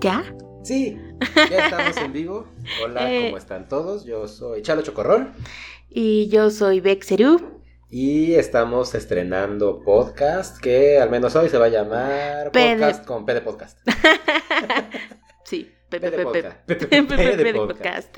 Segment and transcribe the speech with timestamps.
[0.00, 0.24] ¿Ya?
[0.62, 0.98] Sí,
[1.50, 2.46] ya estamos en vivo.
[2.84, 3.24] Hola, Eh.
[3.26, 4.04] ¿cómo están todos?
[4.04, 5.32] Yo soy Chalo Chocorrol
[5.88, 7.60] Y yo soy Bexerú.
[7.88, 13.04] y estamos estrenando podcast que al menos hoy se va a llamar P de- Podcast
[13.04, 13.78] con P de Podcast.
[15.44, 16.68] Sí, P podcast.
[16.68, 18.16] De podcast.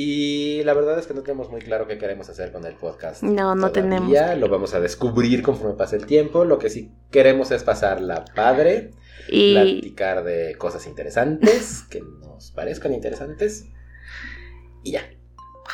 [0.00, 3.20] Y la verdad es que no tenemos muy claro qué queremos hacer con el podcast.
[3.24, 3.98] No, no todavía.
[4.28, 4.38] tenemos.
[4.38, 6.44] Lo vamos a descubrir conforme pase el tiempo.
[6.44, 8.92] Lo que sí queremos es pasarla padre,
[9.28, 13.66] Y platicar de cosas interesantes que nos parezcan interesantes.
[14.84, 15.02] Y ya.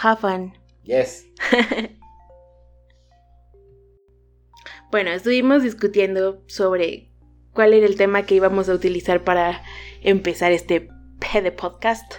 [0.03, 0.55] have fun.
[0.85, 1.27] Yes.
[4.91, 7.11] Bueno, estuvimos discutiendo sobre
[7.53, 9.61] cuál era el tema que íbamos a utilizar para
[10.03, 12.11] empezar este P de podcast.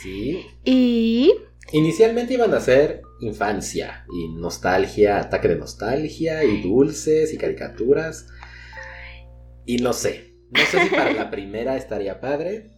[0.00, 0.46] Sí.
[0.64, 1.34] Y
[1.72, 8.26] Inicialmente iban a ser infancia y nostalgia, ataque de nostalgia y dulces y caricaturas.
[9.64, 12.70] Y no sé, no sé si para la primera estaría padre.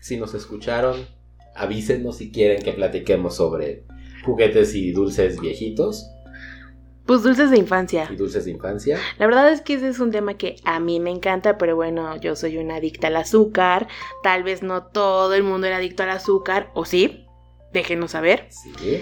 [0.00, 1.06] Si nos escucharon,
[1.54, 3.84] avísenos si quieren que platiquemos sobre
[4.24, 6.10] juguetes y dulces viejitos
[7.10, 8.08] pues dulces de infancia.
[8.08, 8.96] y dulces de infancia.
[9.18, 12.16] La verdad es que ese es un tema que a mí me encanta, pero bueno,
[12.20, 13.88] yo soy una adicta al azúcar.
[14.22, 17.26] Tal vez no todo el mundo era adicto al azúcar, o sí,
[17.72, 18.48] déjenos saber.
[18.50, 19.00] Sí.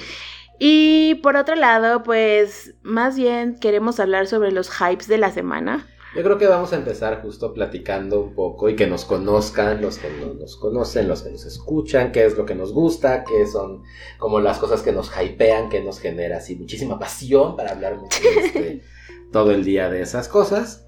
[0.59, 5.87] Y por otro lado, pues más bien queremos hablar sobre los hypes de la semana.
[6.17, 9.99] Yo creo que vamos a empezar justo platicando un poco y que nos conozcan los
[9.99, 13.47] que no nos conocen, los que nos escuchan, qué es lo que nos gusta, qué
[13.47, 13.83] son
[14.19, 18.19] como las cosas que nos hypean, que nos genera así muchísima pasión para hablar mucho
[18.43, 18.83] este,
[19.33, 20.87] todo el día de esas cosas.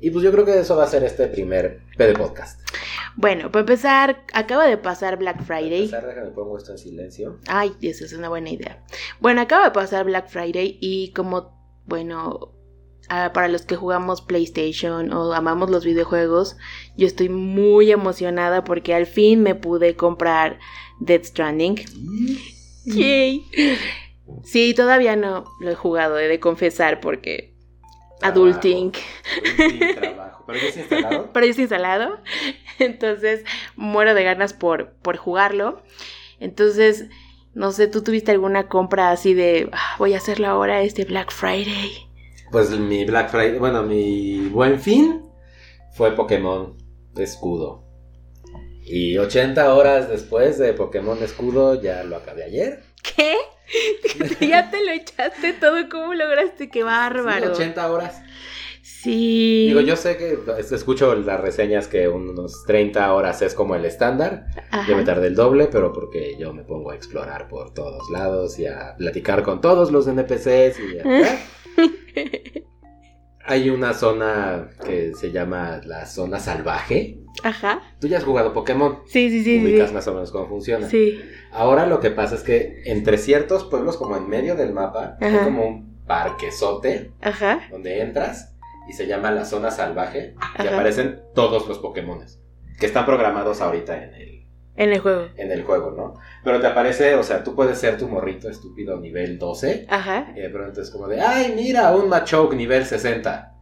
[0.00, 2.60] Y pues yo creo que eso va a ser este primer PD podcast.
[3.16, 5.84] Bueno, para empezar, acaba de pasar Black Para Friday.
[5.84, 7.38] empezar, déjame pongo esto en silencio.
[7.46, 8.84] Ay, esa es una buena idea.
[9.20, 12.54] Bueno, acaba de pasar Black Friday y como, bueno,
[13.08, 16.56] para los que jugamos PlayStation o amamos los videojuegos,
[16.96, 20.60] yo estoy muy emocionada porque al fin me pude comprar
[21.00, 21.76] Dead Stranding.
[22.84, 23.44] Yay.
[24.44, 27.49] Sí, todavía no lo he jugado, he de confesar porque
[28.22, 28.92] adulting.
[29.58, 30.44] Adulting, trabajo.
[30.46, 31.30] Pero ya está instalado.
[31.32, 32.18] Pero ya está instalado.
[32.78, 33.44] Entonces
[33.76, 35.82] muero de ganas por, por jugarlo.
[36.38, 37.06] Entonces,
[37.54, 41.30] no sé, ¿tú tuviste alguna compra así de "Ah, voy a hacerlo ahora este Black
[41.32, 41.90] Friday?
[42.50, 45.22] Pues mi Black Friday, bueno, mi buen fin
[45.92, 46.76] fue Pokémon
[47.16, 47.84] Escudo.
[48.82, 52.82] Y 80 horas después de Pokémon Escudo ya lo acabé ayer.
[53.02, 53.36] ¿Qué?
[54.40, 56.68] ya te lo echaste todo, ¿cómo lograste?
[56.70, 57.52] Qué Sí, bárbaro.
[57.52, 58.22] 80 horas.
[58.82, 59.66] Sí.
[59.68, 63.84] Digo, yo sé que es- escucho las reseñas que unos 30 horas es como el
[63.84, 64.46] estándar.
[64.70, 64.86] Ajá.
[64.88, 68.58] Yo me tardé el doble, pero porque yo me pongo a explorar por todos lados
[68.58, 70.98] y a platicar con todos los NPCs y
[73.44, 77.18] Hay una zona que se llama la zona salvaje.
[77.42, 77.80] Ajá.
[78.00, 79.00] Tú ya has jugado Pokémon.
[79.06, 79.62] Sí, sí, sí.
[79.64, 79.94] ubicas Sí.
[79.94, 80.88] más o menos cómo funciona.
[80.88, 81.20] sí.
[81.52, 85.34] Ahora lo que pasa es que entre ciertos pueblos, como en medio del mapa, hay
[85.34, 85.44] Ajá.
[85.44, 87.60] como un parquesote Ajá.
[87.70, 88.54] donde entras
[88.88, 92.40] y se llama la zona salvaje y aparecen todos los Pokémones
[92.78, 94.46] que están programados ahorita en el,
[94.76, 95.28] En el juego.
[95.36, 96.14] en el juego, ¿no?
[96.44, 100.32] Pero te aparece, o sea, tú puedes ser tu morrito estúpido nivel 12 Ajá.
[100.34, 103.54] y de pronto es como de, ay, mira, un Machoke nivel 60.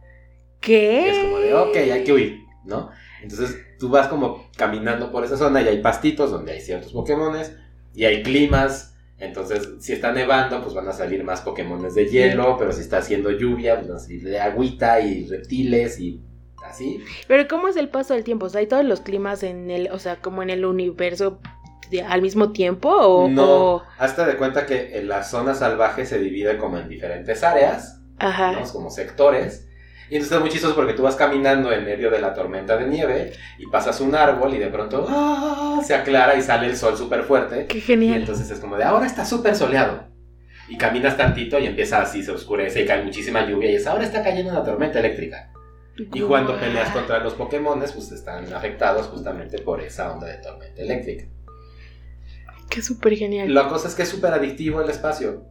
[0.61, 1.01] ¿Qué?
[1.05, 2.89] Y es como de, ok, hay que huir, ¿no?
[3.21, 7.55] Entonces tú vas como caminando por esa zona y hay pastitos donde hay ciertos Pokémones
[7.95, 8.95] y hay climas.
[9.17, 12.99] Entonces, si está nevando, pues van a salir más Pokémones de hielo, pero si está
[12.99, 16.21] haciendo lluvia, pues van a salir de agüita y reptiles y
[16.65, 17.03] así.
[17.27, 18.45] Pero ¿cómo es el paso del tiempo?
[18.45, 21.39] O sea, ¿hay todos los climas en el, o sea, como en el universo
[21.91, 22.89] de- al mismo tiempo?
[22.89, 26.87] O, No, o- hazte de cuenta que en la zona salvaje se divide como en
[26.87, 28.53] diferentes áreas, Ajá.
[28.53, 28.63] ¿no?
[28.71, 29.67] como sectores.
[30.09, 32.87] Y entonces es muy chistoso porque tú vas caminando en medio de la tormenta de
[32.87, 35.81] nieve y pasas un árbol y de pronto ¡ah!
[35.85, 37.67] se aclara y sale el sol súper fuerte.
[37.67, 38.21] Qué Y genial.
[38.21, 40.07] entonces es como de ahora está súper soleado.
[40.67, 44.03] Y caminas tantito y empieza así, se oscurece y cae muchísima lluvia y es ahora
[44.03, 45.51] está cayendo una tormenta eléctrica.
[46.13, 50.81] Y cuando peleas contra los Pokémones, pues están afectados justamente por esa onda de tormenta
[50.81, 51.25] eléctrica.
[52.69, 53.53] Qué súper genial.
[53.53, 55.43] La cosa es que es súper adictivo el espacio.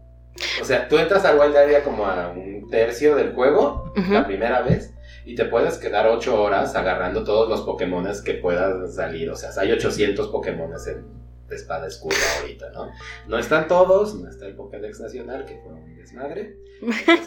[0.61, 4.13] O sea, tú entras al Wild Area como a un tercio del juego, Ujú.
[4.13, 4.95] la primera vez,
[5.25, 9.31] y te puedes quedar 8 horas agarrando todos los Pokémones que puedas salir.
[9.31, 11.05] O sea, hay 800 Pokémones en
[11.51, 12.91] Espada Escudo ahorita, ¿no?
[13.27, 16.57] No están todos, no está el Pokédex Nacional, que fue un desmadre.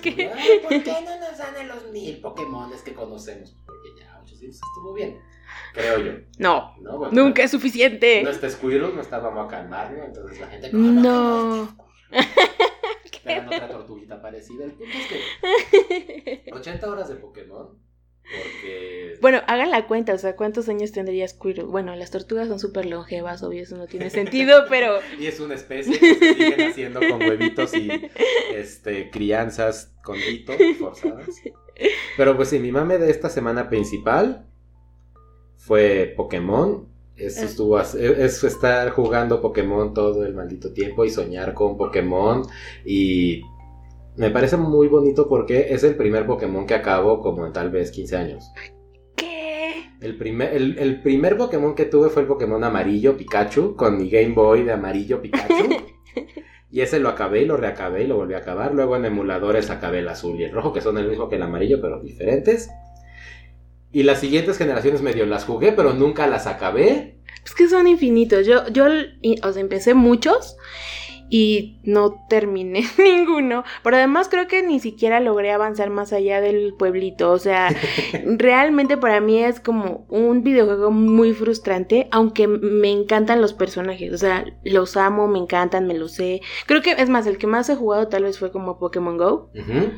[0.01, 0.31] ¿Qué?
[0.33, 3.55] Ay, ¿Por qué no nos dan a los mil Pokémones que conocemos?
[3.65, 5.19] Porque ya 800 estuvo bien,
[5.73, 6.11] creo yo.
[6.37, 6.97] No, ¿no?
[6.97, 8.23] Bueno, nunca es suficiente.
[8.23, 10.03] No está Squirtle, no está Mamocan ¿no?
[10.03, 10.69] Entonces la gente...
[10.71, 11.75] No.
[13.23, 14.65] Te otra tortuguita parecida.
[14.65, 17.79] El punto es que 80 horas de Pokémon
[18.23, 19.17] Porque.
[19.21, 21.65] Bueno, hagan la cuenta, o sea, ¿cuántos años tendría Squirtle?
[21.65, 24.99] Bueno, las tortugas son súper longevas, obvio, eso no tiene sentido, pero...
[25.19, 27.89] Y es una especie que se siguen haciendo con huevitos y
[28.55, 31.27] este, crianzas con hito forzadas.
[32.17, 34.47] Pero pues sí, mi mame de esta semana principal
[35.57, 36.90] fue Pokémon.
[37.15, 37.45] Eso Ah.
[37.45, 42.43] estuvo, as- es estar jugando Pokémon todo el maldito tiempo y soñar con Pokémon.
[42.85, 43.41] Y
[44.17, 47.91] me parece muy bonito porque es el primer Pokémon que acabo como en tal vez
[47.91, 48.49] 15 años.
[49.15, 49.71] ¿Qué?
[50.01, 54.09] El primer, el, el primer Pokémon que tuve fue el Pokémon amarillo Pikachu con mi
[54.09, 55.53] Game Boy de amarillo Pikachu.
[56.71, 58.73] y ese lo acabé y lo reacabé y lo volví a acabar.
[58.73, 61.43] Luego en emuladores acabé el azul y el rojo, que son el mismo que el
[61.43, 62.69] amarillo, pero diferentes.
[63.91, 67.17] Y las siguientes generaciones medio las jugué, pero nunca las acabé.
[67.43, 68.45] Es que son infinitos.
[68.45, 70.55] Yo, yo, o sea, empecé muchos
[71.29, 73.63] y no terminé ninguno.
[73.83, 77.31] Pero además creo que ni siquiera logré avanzar más allá del pueblito.
[77.31, 77.69] O sea,
[78.25, 84.13] realmente para mí es como un videojuego muy frustrante, aunque me encantan los personajes.
[84.13, 86.41] O sea, los amo, me encantan, me los sé.
[86.67, 89.49] Creo que, es más, el que más he jugado tal vez fue como Pokémon Go,
[89.55, 89.91] Ujú.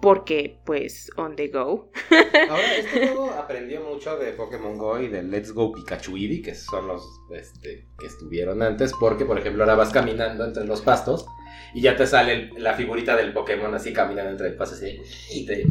[0.00, 1.90] Porque pues on the go.
[2.50, 6.54] Ahora, este juego aprendió mucho de Pokémon Go y de Let's Go Pikachu Eevee, que
[6.54, 7.04] son los
[7.34, 11.26] este, que estuvieron antes, porque, por ejemplo, ahora vas caminando entre los pastos
[11.74, 14.98] y ya te sale el- la figurita del Pokémon así caminando entre el pasto así,
[15.30, 15.66] y te,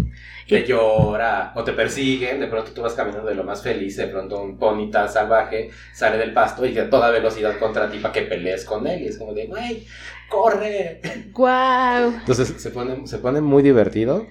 [0.47, 3.95] te Y- llora, o te persiguen, de pronto tú vas caminando de lo más feliz,
[3.97, 8.13] de pronto un ponita salvaje sale del pasto y a toda velocidad contra ti para
[8.13, 9.87] que pelees con él, y es como de, güey,
[10.29, 11.01] corre.
[11.33, 12.19] ¡Wow!
[12.19, 14.25] Entonces se pone, se pone muy divertido.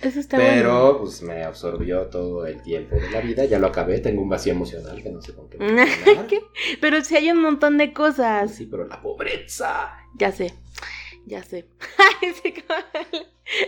[0.00, 0.52] Eso está bueno.
[0.54, 4.28] Pero pues me absorbió todo el tiempo de la vida, ya lo acabé, tengo un
[4.28, 5.58] vacío emocional que no sé con qué.
[6.28, 6.40] ¿Qué?
[6.80, 8.54] Pero si hay un montón de cosas.
[8.54, 9.96] Sí, pero la pobreza.
[10.14, 10.54] Ya sé,
[11.28, 11.66] ya sé.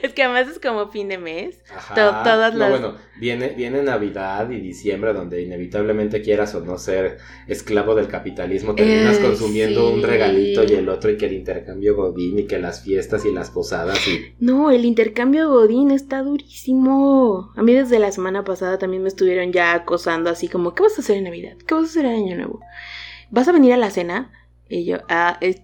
[0.03, 1.63] Es que además es como fin de mes.
[1.75, 1.95] Ajá.
[1.95, 6.77] To- todas no, las- bueno, viene, viene Navidad y diciembre donde inevitablemente quieras o no
[6.77, 7.17] ser
[7.49, 9.95] esclavo del capitalismo, terminas Eh, consumiendo sí.
[9.95, 13.33] un regalito y el otro y que el intercambio godín y que las fiestas y
[13.33, 14.35] las posadas y...
[14.39, 17.51] No, el intercambio Godín está durísimo.
[17.57, 20.99] A mí desde la semana pasada también me estuvieron ya acosando así como, ¿qué vas
[20.99, 21.57] a hacer en Navidad?
[21.67, 22.61] ¿Qué vas a hacer en Año Nuevo?
[23.31, 24.31] ¿Vas a venir a la cena?
[24.69, 25.63] Y yo, ah, es-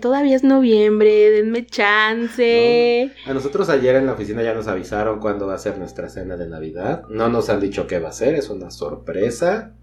[0.00, 3.12] todavía es noviembre, denme chance.
[3.26, 6.36] A nosotros ayer en la oficina ya nos avisaron cuándo va a ser nuestra cena
[6.36, 7.02] de Navidad.
[7.08, 9.74] No nos han dicho qué va a ser, es una sorpresa.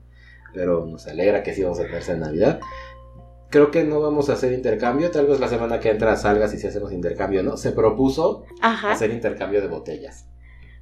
[0.54, 2.60] Pero nos alegra que sí vamos a tener cena de Navidad.
[3.50, 5.12] Creo que no vamos a hacer intercambio.
[5.12, 7.57] Tal vez la semana que entra salgas y si hacemos intercambio, ¿no?
[7.57, 8.92] Se propuso Ajá.
[8.92, 10.27] hacer intercambio de botellas.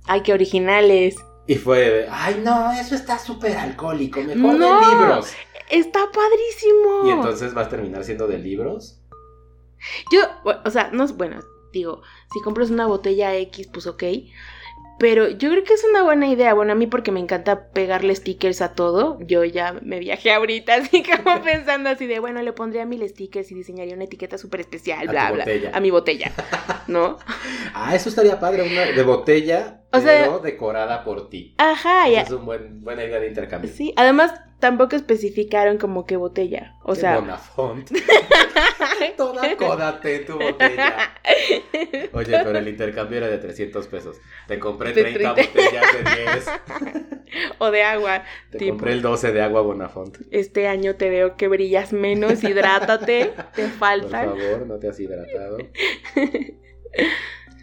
[0.06, 1.16] Ay, qué originales.
[1.46, 4.80] Y fue ay no, eso está súper alcohólico, mejor No.
[4.80, 5.34] de libros.
[5.74, 7.08] Está padrísimo.
[7.08, 9.00] Y entonces va a terminar siendo de libros.
[10.12, 11.40] Yo, o sea, no es bueno,
[11.72, 14.04] digo, si compras una botella X, pues ok.
[15.00, 16.54] Pero yo creo que es una buena idea.
[16.54, 19.18] Bueno, a mí porque me encanta pegarle stickers a todo.
[19.22, 23.52] Yo ya me viajé ahorita así como pensando así de, bueno, le pondría mil stickers
[23.52, 25.44] y diseñaría una etiqueta súper especial, A bla, bla.
[25.44, 25.72] botella.
[25.74, 26.32] A mi botella,
[26.88, 27.18] ¿no?
[27.76, 31.56] Ah, eso estaría padre, una de botella, O sea- pero decorada por ti.
[31.58, 32.22] Ajá, ya.
[32.22, 33.72] Es una buen, buena idea de intercambio.
[33.74, 36.76] Sí, además tampoco especificaron como qué botella.
[36.84, 37.90] O Qué sea, Bonafont.
[39.18, 41.14] Toda códate tu botella.
[42.14, 44.18] Oye, pero el intercambio era de 300 pesos.
[44.48, 45.52] Te compré De 30 30.
[45.54, 47.54] botellas de 10.
[47.60, 48.24] o de agua.
[48.52, 48.72] Te Tipo.
[48.72, 50.18] compré el 12 de agua Bonafont.
[50.32, 54.26] Este año te veo que brillas menos, hidrátate, te Por faltan.
[54.30, 55.58] favor, no te has hidratado.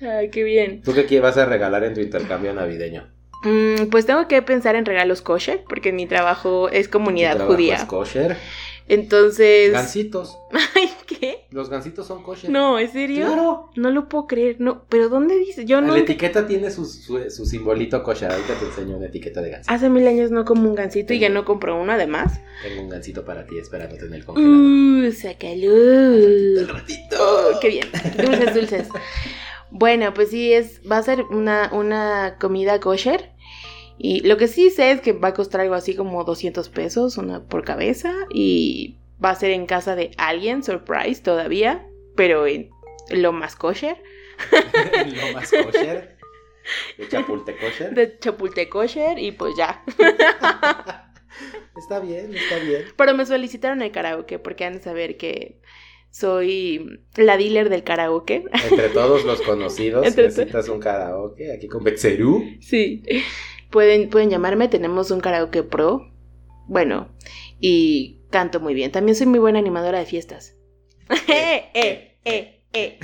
[0.02, 0.82] Ay, qué bien.
[0.82, 3.10] ¿Tú qué vas a regalar en tu intercambio navideño?
[3.42, 7.54] Mm, pues tengo que pensar en regalos kosher, porque mi trabajo es ¿Tu comunidad trabajo
[7.54, 7.76] judía.
[7.76, 8.36] es kosher?
[8.90, 9.70] Entonces.
[9.72, 10.36] Gansitos.
[10.74, 11.46] Ay, ¿qué?
[11.50, 12.50] Los gansitos son kosher.
[12.50, 13.26] No, ¿en serio?
[13.26, 13.70] Claro.
[13.76, 14.56] No lo puedo creer.
[14.58, 15.64] No, pero ¿dónde dice?
[15.64, 15.92] Yo no.
[15.94, 18.32] La etiqueta tiene su, su, su simbolito kosher.
[18.32, 19.72] Ahorita te enseño una etiqueta de gansito.
[19.72, 22.40] Hace mil años no como un gansito y ya no compro uno además.
[22.64, 24.56] Tengo un gansito para ti esperándote en el congelador.
[24.56, 25.70] Uh, sácalo.
[26.60, 27.16] Al ratito.
[27.20, 27.88] Oh, qué bien.
[28.16, 28.88] Dulces, dulces.
[29.70, 33.30] Bueno, pues sí, es, va a ser una, una comida kosher.
[34.02, 37.18] Y lo que sí sé es que va a costar algo así como 200 pesos,
[37.18, 38.14] una por cabeza.
[38.32, 42.70] Y va a ser en casa de alguien, surprise todavía, pero en
[43.10, 44.02] lo más kosher,
[44.50, 46.16] Lo más kosher.
[46.96, 47.94] De chapulte kosher.
[47.94, 49.84] de Chapulte kosher, y pues ya.
[51.76, 52.84] Está bien, está bien.
[52.96, 55.60] Pero me solicitaron el karaoke porque han de saber que
[56.10, 58.44] soy la dealer del karaoke.
[58.70, 62.44] Entre todos los conocidos, Entre necesitas un karaoke aquí con Bexerú.
[62.60, 63.02] Sí.
[63.70, 66.10] Pueden, pueden llamarme, tenemos un karaoke pro.
[66.66, 67.08] Bueno,
[67.58, 68.92] y canto muy bien.
[68.92, 70.56] También soy muy buena animadora de fiestas.
[71.28, 72.98] eh, eh, eh, eh.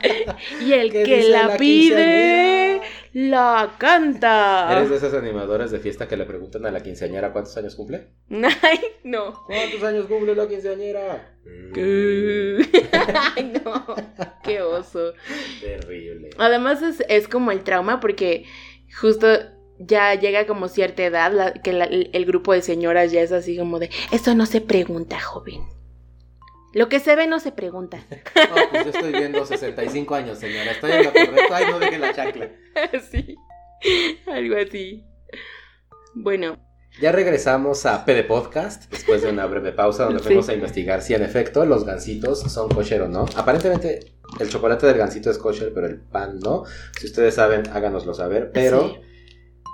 [0.64, 2.80] y el ¿Qué que la la pide,
[3.12, 4.68] la canta.
[4.72, 8.08] ¿Eres de esos animadores de fiesta que le preguntan a la quinceañera cuántos años cumple?
[8.30, 9.44] Ay, no.
[9.46, 11.36] ¿Cuántos años cumple la quinceañera?
[13.36, 13.84] Ay, no.
[14.42, 15.12] Qué oso.
[15.60, 16.30] Terrible.
[16.38, 18.46] Además es, es como el trauma porque
[18.98, 19.28] justo
[19.86, 23.56] ya llega como cierta edad la- que la- el grupo de señoras ya es así
[23.56, 25.62] como de, eso no se pregunta, joven.
[26.74, 27.98] Lo que se ve no se pregunta.
[28.34, 30.70] No, pues yo estoy viendo 65 años, señora.
[30.72, 31.54] Estoy en lo correcto.
[31.54, 32.50] Ay, no deje la chancla.
[33.10, 33.36] sí,
[34.26, 35.04] algo así.
[36.14, 36.58] Bueno,
[37.00, 40.26] Ya regresamos a PD Podcast después de una breve pausa donde Sí.
[40.26, 43.24] fuimos a investigar si en efecto los gansitos son kosher o no.
[43.36, 44.00] Aparentemente
[44.40, 46.64] el chocolate del gansito es kosher, pero el pan no.
[46.98, 48.50] Si ustedes saben, háganoslo saber.
[48.52, 49.00] Pero Sí.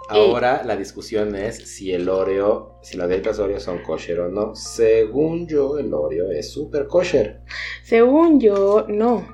[0.09, 4.55] Ahora la discusión es si el Oreo, si las galletas Oreo son kosher o no.
[4.55, 7.41] Según yo, el Oreo es super kosher.
[7.83, 9.27] según yo, no.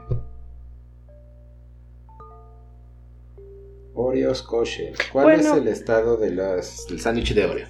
[3.95, 4.95] Oreos kosher.
[5.12, 5.54] ¿Cuál Bueno.
[5.54, 7.66] es el estado de las, del sándwich de Oreo?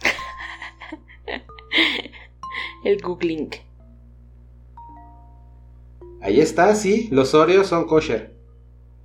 [2.84, 3.50] El googling.
[6.22, 8.37] Ahí está, sí, los Oreos son kosher.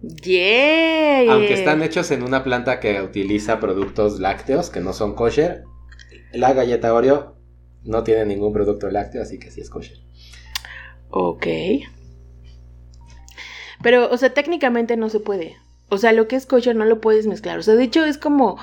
[0.03, 1.29] ¡Yay!
[1.29, 5.63] Aunque están hechos en una planta que utiliza productos lácteos que no son kosher,
[6.33, 7.38] la galleta Oreo
[7.83, 9.98] no tiene ningún producto lácteo, así que sí es kosher.
[11.10, 11.45] Ok.
[13.81, 15.57] Pero, o sea, técnicamente no se puede.
[15.89, 17.60] O sea, lo que es kosher no lo puedes mezclar.
[17.60, 18.57] O sea, de hecho es como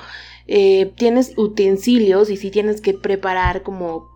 [0.47, 4.09] eh, tienes utensilios y sí tienes que preparar como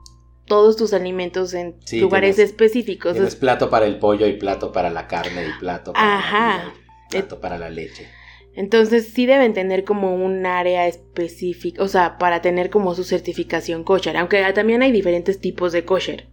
[0.47, 3.13] todos tus alimentos en Sí, lugares tienes- específicos.
[3.13, 6.57] Tienes Es- plato para el pollo y plato para la carne y plato para, Ajá.
[6.65, 6.73] la,
[7.09, 8.07] plato para la leche.
[8.55, 13.83] Entonces sí deben tener como un área específica, o sea, para tener como su certificación
[13.83, 14.15] kosher.
[14.17, 16.27] Aunque también hay diferentes tipos de kosher.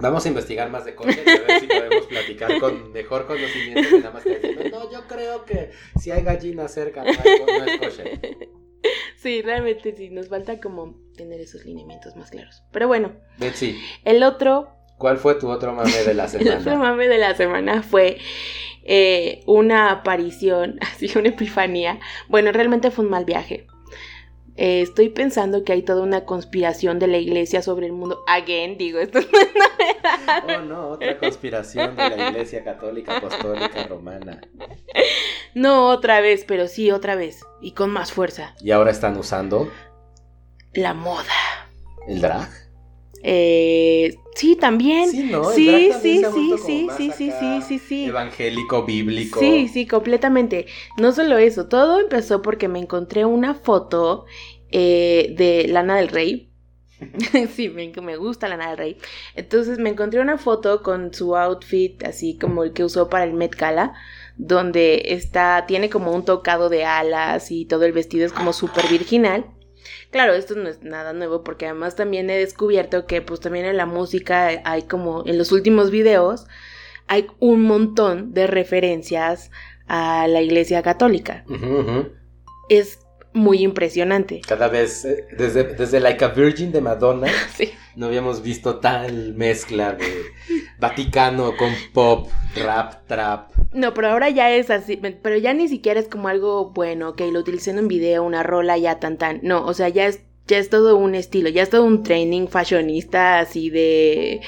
[0.00, 3.88] Vamos a investigar más de kosher y a ver si podemos platicar con mejor conocimiento
[3.90, 5.70] que nada más que diciendo, no, yo creo que
[6.00, 8.20] si hay gallina cerca no, hay- no es kosher.
[9.16, 12.62] Sí, realmente sí, nos falta como tener esos lineamientos más claros.
[12.70, 14.68] Pero bueno, Betsy, el otro
[14.98, 16.78] ¿cuál fue tu otro mame de la El otro semana?
[16.78, 18.18] mame de la semana fue
[18.84, 21.98] eh, una aparición, así una epifanía.
[22.28, 23.66] Bueno, realmente fue un mal viaje.
[24.60, 28.24] Eh, estoy pensando que hay toda una conspiración de la iglesia sobre el mundo.
[28.26, 30.58] Again, digo, esto no es novedad.
[30.58, 34.40] Oh no, otra conspiración de la Iglesia Católica Apostólica Romana.
[35.54, 37.44] No otra vez, pero sí otra vez.
[37.60, 38.56] Y con más fuerza.
[38.60, 39.70] Y ahora están usando
[40.74, 41.24] La moda.
[42.08, 42.48] el drag.
[43.22, 45.10] Eh, sí, también.
[45.10, 48.04] Sí, sí, sí, sí, sí, sí, sí, sí, sí, sí.
[48.06, 49.40] Evangélico, bíblico.
[49.40, 50.66] Sí, sí, completamente.
[50.96, 54.26] No solo eso, todo empezó porque me encontré una foto
[54.70, 56.50] eh, de Lana del Rey.
[57.54, 58.96] sí, me, me gusta Lana del Rey.
[59.34, 63.34] Entonces me encontré una foto con su outfit, así como el que usó para el
[63.34, 63.94] Met Gala,
[64.36, 68.88] donde está, tiene como un tocado de alas y todo el vestido es como súper
[68.88, 69.46] virginal.
[70.10, 73.76] Claro, esto no es nada nuevo porque además también he descubierto que pues también en
[73.76, 76.46] la música hay como en los últimos videos
[77.08, 79.50] hay un montón de referencias
[79.86, 81.44] a la iglesia católica.
[82.68, 83.00] Es
[83.32, 84.40] muy impresionante.
[84.46, 87.72] Cada vez, eh, desde, desde Like a Virgin de Madonna, Sí.
[87.96, 90.06] no habíamos visto tal mezcla de
[90.78, 93.50] Vaticano con pop, rap, trap.
[93.72, 97.30] No, pero ahora ya es así, pero ya ni siquiera es como algo bueno, que
[97.32, 99.40] lo utilicé en un video, una rola, ya tan tan.
[99.42, 102.46] No, o sea, ya es, ya es todo un estilo, ya es todo un training
[102.46, 104.40] fashionista así de,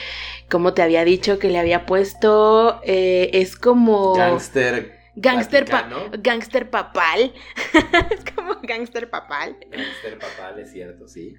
[0.49, 4.15] como te había dicho que le había puesto, eh, es como...
[4.15, 4.99] Gangster.
[5.17, 6.23] Gangster, pa- Vaticano.
[6.23, 7.33] gangster papal.
[8.11, 9.57] es como gangster papal.
[9.71, 11.35] Gangster papal, es cierto, sí.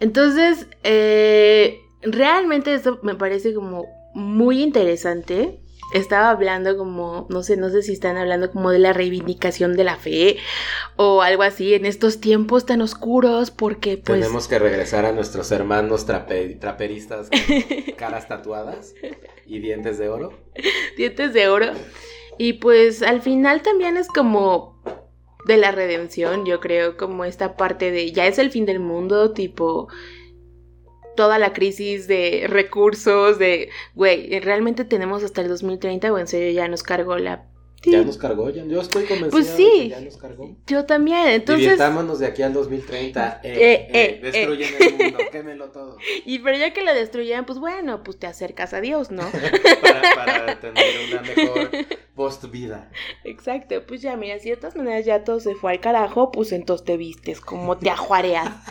[0.00, 5.58] Entonces, eh, realmente esto me parece como muy interesante.
[5.94, 9.84] Estaba hablando como, no sé, no sé si están hablando como de la reivindicación de
[9.84, 10.38] la fe
[10.96, 14.20] o algo así en estos tiempos tan oscuros porque pues...
[14.20, 18.94] Tenemos que regresar a nuestros hermanos trape- traperistas con caras tatuadas
[19.44, 20.32] y dientes de oro.
[20.96, 21.66] dientes de oro.
[22.38, 24.82] Y pues al final también es como
[25.46, 29.32] de la redención, yo creo, como esta parte de ya es el fin del mundo,
[29.32, 29.88] tipo
[31.16, 36.52] toda la crisis de recursos, de, güey, realmente tenemos hasta el 2030 o en serio
[36.52, 37.46] ya nos cargó la...
[37.84, 39.70] Ya nos cargó, ya, yo estoy convencido Pues de sí.
[39.72, 40.56] que ya nos cargó.
[40.68, 41.64] Yo también, entonces...
[41.64, 43.40] Divirtámonos de aquí al 2030.
[43.42, 45.96] Eh, Eh, eh, eh, destruyen el mundo, quémelo todo.
[46.24, 49.24] Y pero ya que lo destruyeran, pues bueno, pues te acercas a Dios, ¿no?
[49.82, 51.70] para, para tener una mejor
[52.14, 52.90] post vida.
[53.24, 56.52] Exacto, pues ya, mira, si de todas maneras ya todo se fue al carajo, pues
[56.52, 58.50] entonces te vistes como te ajuareas.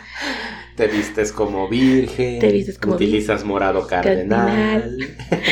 [0.76, 2.38] Te vistes como virgen.
[2.38, 4.96] Te vistes como Utilizas morado cardenal.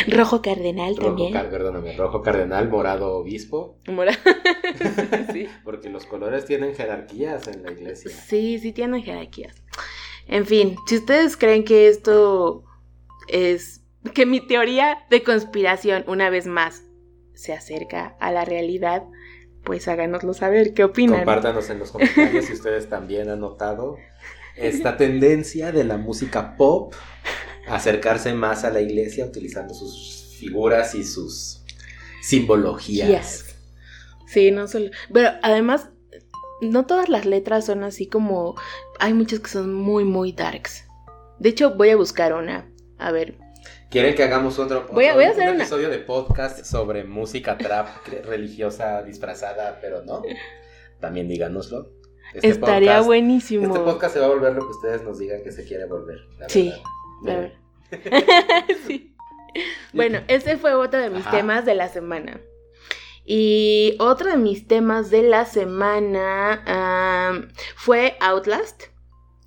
[0.09, 1.33] Rojo cardenal rojo también.
[1.35, 3.77] car- perdóname, rojo cardenal, morado obispo.
[3.87, 4.19] Mora-
[5.33, 5.47] sí.
[5.63, 8.11] Porque los colores tienen jerarquías en la iglesia.
[8.11, 9.63] sí, sí tienen jerarquías.
[10.27, 12.65] En fin, si ustedes creen que esto
[13.29, 13.83] es
[14.15, 16.83] que mi teoría de conspiración una vez más
[17.41, 19.05] se acerca a la realidad,
[19.65, 21.21] pues háganoslo saber, ¿qué opinan?
[21.21, 23.97] Compártanos en los comentarios si ustedes también han notado
[24.57, 26.93] esta tendencia de la música pop
[27.67, 31.65] a acercarse más a la iglesia utilizando sus figuras y sus
[32.21, 33.09] simbologías.
[33.09, 33.57] Yes.
[34.27, 34.91] Sí, no solo.
[35.11, 35.89] Pero además,
[36.61, 38.55] no todas las letras son así como.
[38.99, 40.85] Hay muchas que son muy, muy darks.
[41.39, 42.71] De hecho, voy a buscar una.
[42.99, 43.39] A ver.
[43.91, 46.65] ¿Quieren que hagamos otro, Voy a- otro- voy a hacer un una- episodio de podcast
[46.65, 47.89] sobre música trap
[48.25, 50.23] religiosa disfrazada, pero no?
[51.01, 51.91] También díganoslo.
[52.35, 53.67] Este Estaría podcast- buenísimo.
[53.67, 56.19] Este podcast se va a volver lo que ustedes nos digan que se quiere volver.
[56.39, 56.73] la Sí,
[57.23, 57.53] verdad.
[57.91, 58.65] la verdad.
[58.87, 59.17] Sí.
[59.93, 61.37] Bueno, ese fue otro de mis Ajá.
[61.39, 62.41] temas de la semana.
[63.25, 66.63] Y otro de mis temas de la semana
[67.29, 68.85] am, fue Outlast.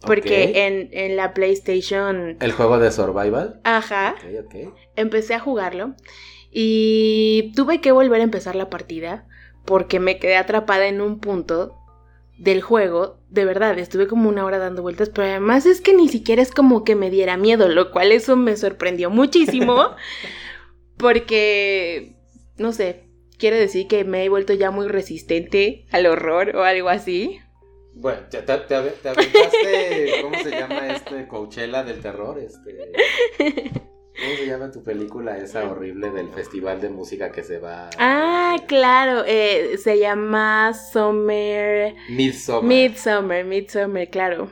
[0.05, 2.37] Porque en, en la PlayStation.
[2.39, 3.61] El juego de survival.
[3.63, 4.15] Ajá.
[4.95, 5.95] Empecé a jugarlo
[6.51, 9.25] y tuve que volver a empezar la partida
[9.65, 11.77] porque me quedé atrapada en un punto
[12.37, 13.19] del juego.
[13.29, 16.51] De verdad, estuve como una hora dando vueltas, pero además es que ni siquiera es
[16.51, 19.95] como que me diera miedo, lo cual eso me sorprendió muchísimo
[20.97, 22.15] porque,
[22.57, 23.07] no sé,
[23.37, 27.39] quiere decir que me he vuelto ya muy resistente al horror o algo así.
[27.95, 32.39] Bueno, te, te, te, ave- te aventaste, ¿cómo se llama este Coachella del terror?
[32.39, 32.91] Este,
[33.37, 37.89] ¿Cómo se llama tu película esa horrible del festival de música que se va?
[37.99, 41.95] Ah, claro, eh, se llama Summer...
[42.09, 42.63] Midsommar.
[42.63, 44.49] Midsummer, Midsummer, claro.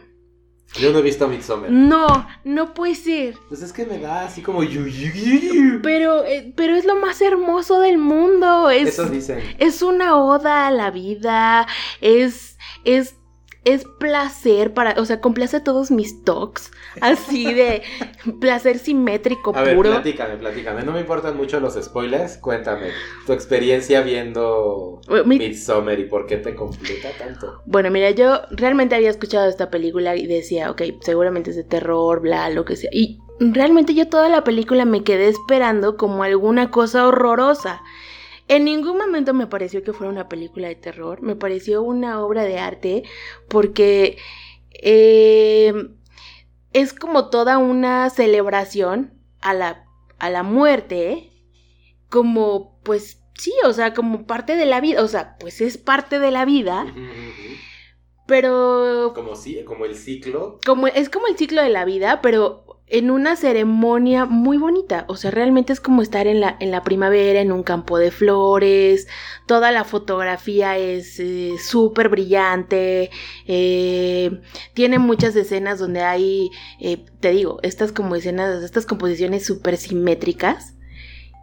[0.79, 1.69] Yo no he visto Midsommar.
[1.69, 3.35] No, no puede ser.
[3.49, 5.81] Pues es que me da así como yu, yu, yu, yu.
[5.81, 8.69] Pero, eh, pero es lo más hermoso del mundo.
[8.69, 9.39] Es, Eso dicen.
[9.59, 11.67] es una oda a la vida.
[11.99, 13.15] Es, es,
[13.63, 16.71] es placer para, o sea, complace todos mis talks.
[16.99, 17.83] Así de
[18.39, 19.91] placer simétrico A ver, puro.
[19.91, 20.83] platícame, platícame.
[20.83, 22.37] No me importan mucho los spoilers.
[22.37, 22.87] Cuéntame
[23.27, 27.61] tu experiencia viendo mi- Midsommar y por qué te completa tanto.
[27.65, 32.19] Bueno, mira, yo realmente había escuchado esta película y decía, ok, seguramente es de terror,
[32.21, 32.89] bla, lo que sea.
[32.91, 37.81] Y realmente yo toda la película me quedé esperando como alguna cosa horrorosa.
[38.51, 42.43] En ningún momento me pareció que fuera una película de terror, me pareció una obra
[42.43, 43.03] de arte
[43.47, 44.17] porque
[44.73, 45.73] eh,
[46.73, 49.85] es como toda una celebración a la,
[50.19, 51.31] a la muerte,
[52.09, 56.19] como pues sí, o sea, como parte de la vida, o sea, pues es parte
[56.19, 56.93] de la vida,
[58.27, 60.59] pero Como, si, como el ciclo.
[60.65, 65.05] como es como el ciclo de la vida, pero en una ceremonia muy bonita.
[65.07, 68.11] O sea, realmente es como estar en la, en la primavera, en un campo de
[68.11, 69.07] flores.
[69.47, 73.09] Toda la fotografía es eh, súper brillante.
[73.47, 74.41] eh,
[74.73, 76.49] tiene muchas escenas donde hay,
[76.79, 80.75] eh, te digo, estas como escenas, estas composiciones súper simétricas.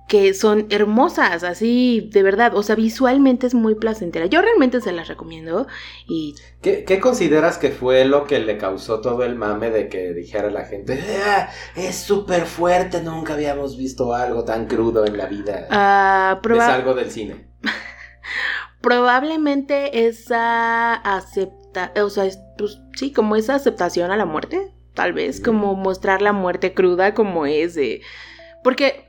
[0.08, 2.54] Que son hermosas, así de verdad.
[2.56, 4.24] O sea, visualmente es muy placentera.
[4.24, 5.66] Yo realmente se las recomiendo.
[6.08, 10.14] Y ¿Qué, qué consideras que fue lo que le causó todo el mame de que
[10.14, 15.26] dijera la gente, "Ah, es súper fuerte, nunca habíamos visto algo tan crudo en la
[15.26, 15.66] vida?
[15.70, 17.46] ah, Me proba- salgo del cine.
[18.80, 25.12] Probablemente esa acepta, o sea, es, pues, sí, como esa aceptación a la muerte, tal
[25.12, 25.44] vez, Mm.
[25.44, 27.76] como mostrar la muerte cruda como es,
[28.62, 29.07] porque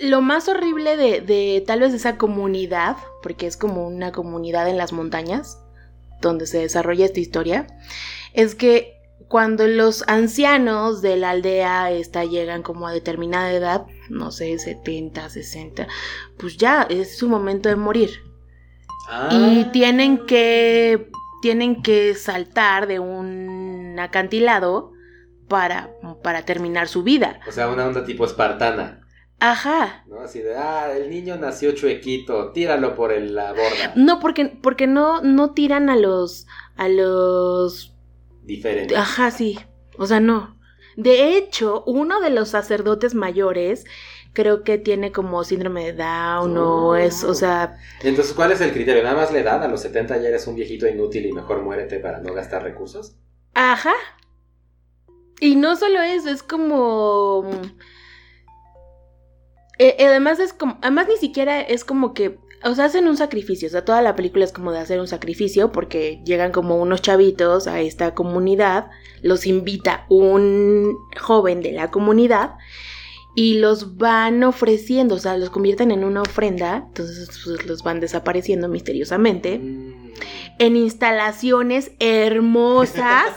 [0.00, 4.76] lo más horrible de, de tal vez esa comunidad, porque es como una comunidad en
[4.78, 5.58] las montañas,
[6.20, 7.66] donde se desarrolla esta historia,
[8.32, 8.96] es que
[9.28, 15.28] cuando los ancianos de la aldea esta llegan como a determinada edad, no sé, 70,
[15.28, 15.88] 60,
[16.38, 18.10] pues ya es su momento de morir
[19.30, 19.70] y Ah.
[19.72, 24.92] tienen que tienen que saltar de un acantilado
[25.48, 25.90] para,
[26.22, 27.40] para terminar su vida.
[27.48, 29.01] O sea, una onda tipo espartana,
[29.44, 30.04] Ajá.
[30.06, 30.20] ¿no?
[30.20, 33.92] Así de, ah, el niño nació chuequito, tíralo por el- la borda.
[33.96, 36.46] No, porque, porque no, no tiran a los.
[36.76, 37.92] a los.
[38.44, 38.96] Diferente.
[38.96, 39.58] Ajá, sí.
[39.98, 40.56] O sea, no.
[40.96, 43.84] De hecho, uno de los sacerdotes mayores
[44.32, 46.94] creo que tiene como síndrome de Down o Oh.
[46.96, 49.02] es, o sea, Entonces, ¿cuál es el criterio?
[49.02, 49.62] ¿Nada más la edad?
[49.64, 53.16] ¿A los 70 ya eres un viejito inútil y mejor muérete para no gastar recursos?
[53.54, 53.92] Ajá.
[55.40, 57.50] Y no solo eso, es como...
[59.82, 60.78] eh, eh, además es como...
[60.82, 64.14] Además ni siquiera es como que o sea, hacen un sacrificio, o sea, toda la
[64.14, 68.88] película es como de hacer un sacrificio porque llegan como unos chavitos a esta comunidad,
[69.20, 72.54] los invita un joven de la comunidad
[73.34, 77.98] y los van ofreciendo, o sea, los convierten en una ofrenda, entonces pues, los van
[77.98, 79.58] desapareciendo misteriosamente.
[79.58, 80.12] Mm.
[80.58, 83.32] En instalaciones hermosas,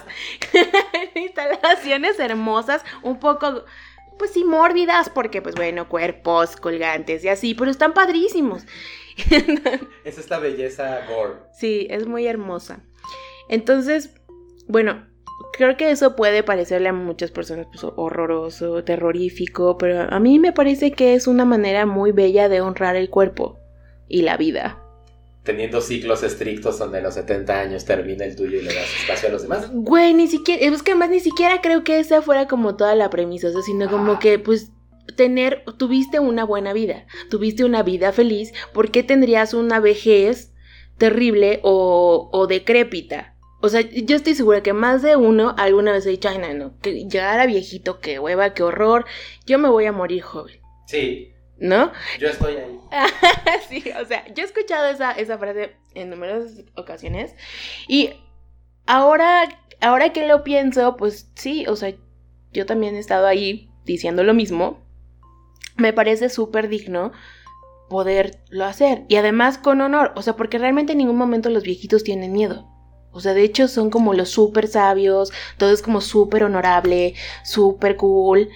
[0.54, 3.64] en instalaciones hermosas, un poco,
[4.18, 8.66] pues sí, mórbidas, porque pues bueno, cuerpos colgantes y así, pero están padrísimos.
[10.04, 11.36] es esta belleza gore.
[11.54, 12.84] Sí, es muy hermosa.
[13.50, 14.14] Entonces,
[14.68, 15.06] bueno,
[15.54, 20.54] creo que eso puede parecerle a muchas personas pues, horroroso, terrorífico, pero a mí me
[20.54, 23.60] parece que es una manera muy bella de honrar el cuerpo
[24.08, 24.85] y la vida.
[25.46, 29.30] Teniendo ciclos estrictos donde a los 70 años termina el tuyo y le das espacio
[29.30, 29.70] a los demás.
[29.72, 33.10] Güey, ni siquiera, es que además ni siquiera creo que esa fuera como toda la
[33.10, 34.20] premisa, o sea, sino como Ah.
[34.20, 34.72] que pues
[35.16, 40.52] tener, tuviste una buena vida, tuviste una vida feliz, ¿por qué tendrías una vejez
[40.98, 43.36] terrible o, o decrépita?
[43.62, 46.54] O sea, yo estoy segura que más de uno alguna vez ha dicho, ay, no,
[46.54, 49.06] no, que llegar a viejito, qué hueva, qué horror,
[49.46, 51.92] yo me voy a morir joven, Sí, ¿no?
[52.20, 52.80] yo estoy ahí.
[53.70, 57.36] sí, o sea, yo he escuchado esa, esa frase en numerosas ocasiones
[57.88, 58.12] y
[58.86, 59.48] ahora,
[59.82, 61.94] ahora que lo pienso, pues sí, o sea,
[62.52, 64.84] yo también he estado ahí diciendo lo mismo.
[65.78, 67.12] Me parece súper digno
[67.90, 72.04] poderlo hacer y además con honor, o sea, porque realmente en ningún momento los viejitos
[72.04, 72.68] tienen miedo.
[73.12, 77.14] O sea, de hecho son como los súper sabios, todo es como súper honorable,
[77.44, 78.50] súper cool,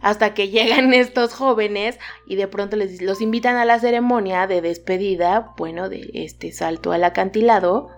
[0.00, 4.60] hasta que llegan estos jóvenes y de pronto les, los invitan a la ceremonia de
[4.60, 7.90] despedida, bueno, de este salto al acantilado,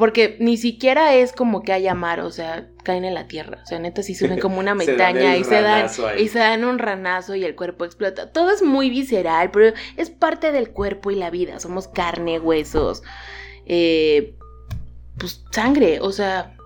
[0.00, 3.66] porque ni siquiera es como que haya mar, o sea, caen en la tierra, o
[3.66, 6.22] sea, neta sí suben como una montaña y se dan ahí.
[6.22, 8.32] y se dan un ranazo y el cuerpo explota.
[8.32, 11.60] Todo es muy visceral, pero es parte del cuerpo y la vida.
[11.60, 13.02] Somos carne, huesos,
[13.66, 14.36] eh,
[15.18, 16.56] pues sangre, o sea,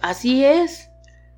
[0.00, 0.88] así es.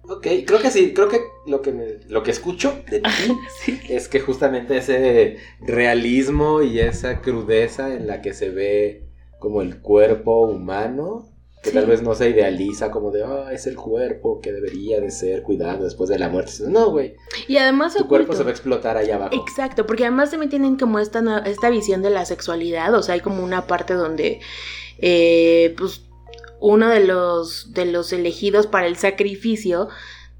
[0.08, 3.80] Ok, creo que sí, creo que lo que, me- lo que escucho de ti Sí.
[3.88, 9.04] es que justamente ese realismo y esa crudeza en la que se ve
[9.38, 11.30] como el cuerpo humano,
[11.62, 11.76] que Sí.
[11.76, 15.42] tal vez no se idealiza como de, ah, es el cuerpo que debería de ser
[15.42, 16.52] cuidado después de la muerte.
[16.68, 17.14] No, güey,
[17.48, 19.34] Y además tu cuerpo se va a explotar allá abajo.
[19.34, 23.20] Exacto, porque además también tienen como esta, esta visión de la sexualidad, o sea, hay
[23.20, 24.40] como una parte donde,
[24.98, 26.03] eh, pues,
[26.66, 29.88] uno de los, de los elegidos para el sacrificio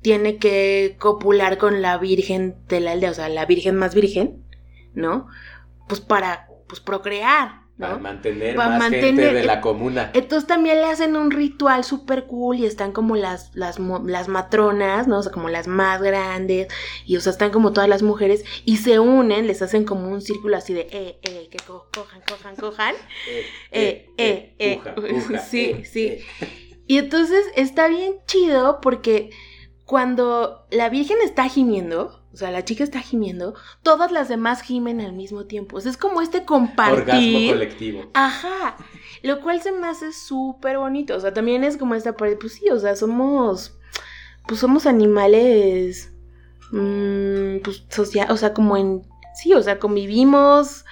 [0.01, 4.43] tiene que copular con la virgen de la aldea, o sea, la virgen más virgen,
[4.95, 5.27] ¿no?
[5.87, 10.11] Pues para, pues, procrear, Para mantener Para más gente de la comuna.
[10.15, 15.09] Entonces también le hacen un ritual súper cool y están como las, las, las matronas,
[15.09, 15.19] ¿no?
[15.19, 16.69] O sea, como las más grandes
[17.05, 20.21] y, o sea, están como todas las mujeres y se unen, les hacen como un
[20.23, 22.95] círculo así de, eh, eh, que co- cojan, cojan, cojan.
[23.73, 26.07] Eh, eh, eh, puja, puja, sí, eh, sí.
[26.07, 26.25] eh.
[26.87, 29.31] Y entonces está bien chido porque
[29.85, 35.01] cuando la Virgen está gimiendo, o sea, la chica está gimiendo, todas las demás gimen
[35.01, 35.77] al mismo tiempo.
[35.77, 36.99] O sea, es como este compartir.
[36.99, 38.11] Orgasmo colectivo.
[38.13, 38.77] Ajá,
[39.23, 42.55] lo cual se me hace súper bonito, o sea, también es como esta parte, pues
[42.55, 43.79] sí, o sea, somos,
[44.49, 46.13] pues somos animales,
[46.73, 49.03] mm, pues social, o sea, como en,
[49.37, 50.85] sí, o sea, convivimos,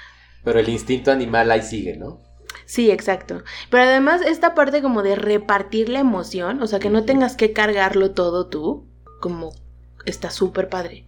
[0.45, 2.21] Pero el instinto animal ahí sigue, ¿no?
[2.67, 7.05] sí, exacto, pero además esta parte como de repartir la emoción, o sea, que no
[7.05, 8.87] tengas que cargarlo todo tú,
[9.21, 9.53] como
[10.07, 11.05] está súper padre.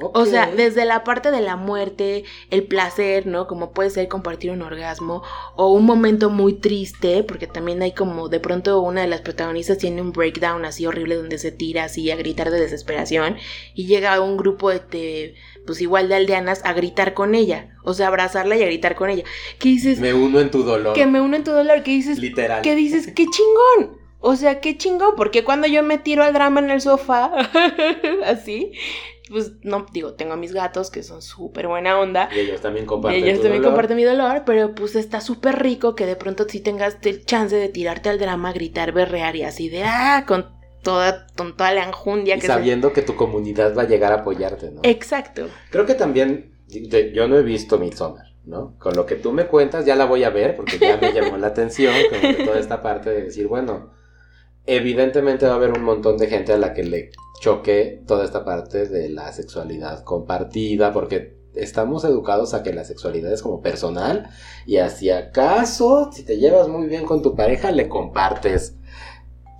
[0.00, 3.46] O sea, desde la parte de la muerte, el placer, ¿no?
[3.46, 5.22] Como puede ser compartir un orgasmo
[5.56, 9.78] o un momento muy triste, porque también hay como de pronto una de las protagonistas
[9.78, 13.36] tiene un breakdown así horrible donde se tira así a gritar de desesperación
[13.74, 15.34] y llega un grupo de, de,
[15.66, 19.10] pues igual de aldeanas a gritar con ella, o sea, abrazarla y a gritar con
[19.10, 19.24] ella.
[19.58, 19.98] ¿Qué dices?
[20.00, 20.94] Me uno en tu dolor.
[20.94, 22.62] Que me uno en tu dolor, que dices, Literal.
[22.62, 23.98] que dices, qué chingón.
[24.22, 27.32] O sea, qué chingón, porque cuando yo me tiro al drama en el sofá,
[28.26, 28.72] así,
[29.30, 32.28] pues no, digo, tengo a mis gatos que son súper buena onda.
[32.34, 33.22] Y ellos también Y comparten.
[33.24, 33.72] ellos tu también dolor.
[33.74, 37.54] comparten mi dolor, pero pues está súper rico que de pronto sí tengas el chance
[37.56, 40.46] de tirarte al drama, gritar, berrear y así de ah, con
[40.82, 44.12] toda, con toda la enjundia Y que se- sabiendo que tu comunidad va a llegar
[44.12, 44.80] a apoyarte, ¿no?
[44.82, 45.48] Exacto.
[45.70, 46.52] Creo que también,
[47.14, 48.76] yo no he visto Midsommar, ¿no?
[48.78, 51.36] Con lo que tú me cuentas ya la voy a ver porque ya me llamó
[51.36, 53.90] la atención, como que toda esta parte de decir, bueno,
[54.66, 57.10] evidentemente va a haber un montón de gente a la que le
[57.40, 63.32] choque toda esta parte de la sexualidad compartida, porque estamos educados a que la sexualidad
[63.32, 64.30] es como personal
[64.66, 68.76] y si acaso, si te llevas muy bien con tu pareja, le compartes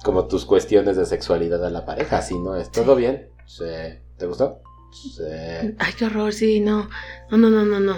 [0.05, 3.65] como tus cuestiones de sexualidad a la pareja, si no es todo bien, Sí.
[4.17, 4.61] ¿te gustó?
[4.93, 5.23] Sí.
[5.79, 6.89] Ay, qué horror, sí, no.
[7.31, 7.97] No, no, no, no, no.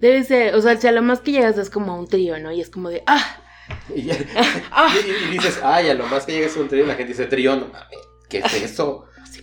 [0.00, 2.38] Debe ser, o sea, si a lo más que llegas es como a un trío,
[2.40, 2.50] ¿no?
[2.50, 3.24] Y es como de, ah,
[3.94, 4.16] Y, ya-
[4.72, 4.88] ah.
[4.94, 7.26] y- y dices, ay, a lo más que llegues a un trío, la gente dice,
[7.26, 9.04] trío, no mames, ¿qué es eso?
[9.24, 9.42] Sí,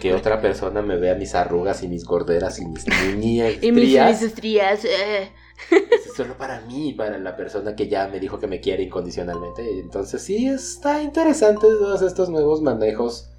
[0.00, 2.84] Que, otra persona me vea mis arrugas y mis gorderas y mis
[3.16, 4.10] niñas Y mis, estrías.
[4.10, 5.30] mis estrías, eh.
[5.70, 9.80] Es solo para mí, para la persona que ya me dijo que me quiere incondicionalmente.
[9.80, 13.30] Entonces sí, está interesante todos estos nuevos manejos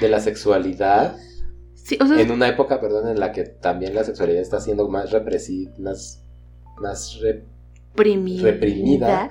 [0.00, 1.16] de la sexualidad.
[1.74, 4.88] Sí, o sea, En una época, perdón, en la que también la sexualidad está siendo
[4.88, 6.22] más represida, más,
[6.78, 7.20] más
[7.96, 8.42] reprimida.
[8.42, 9.30] reprimida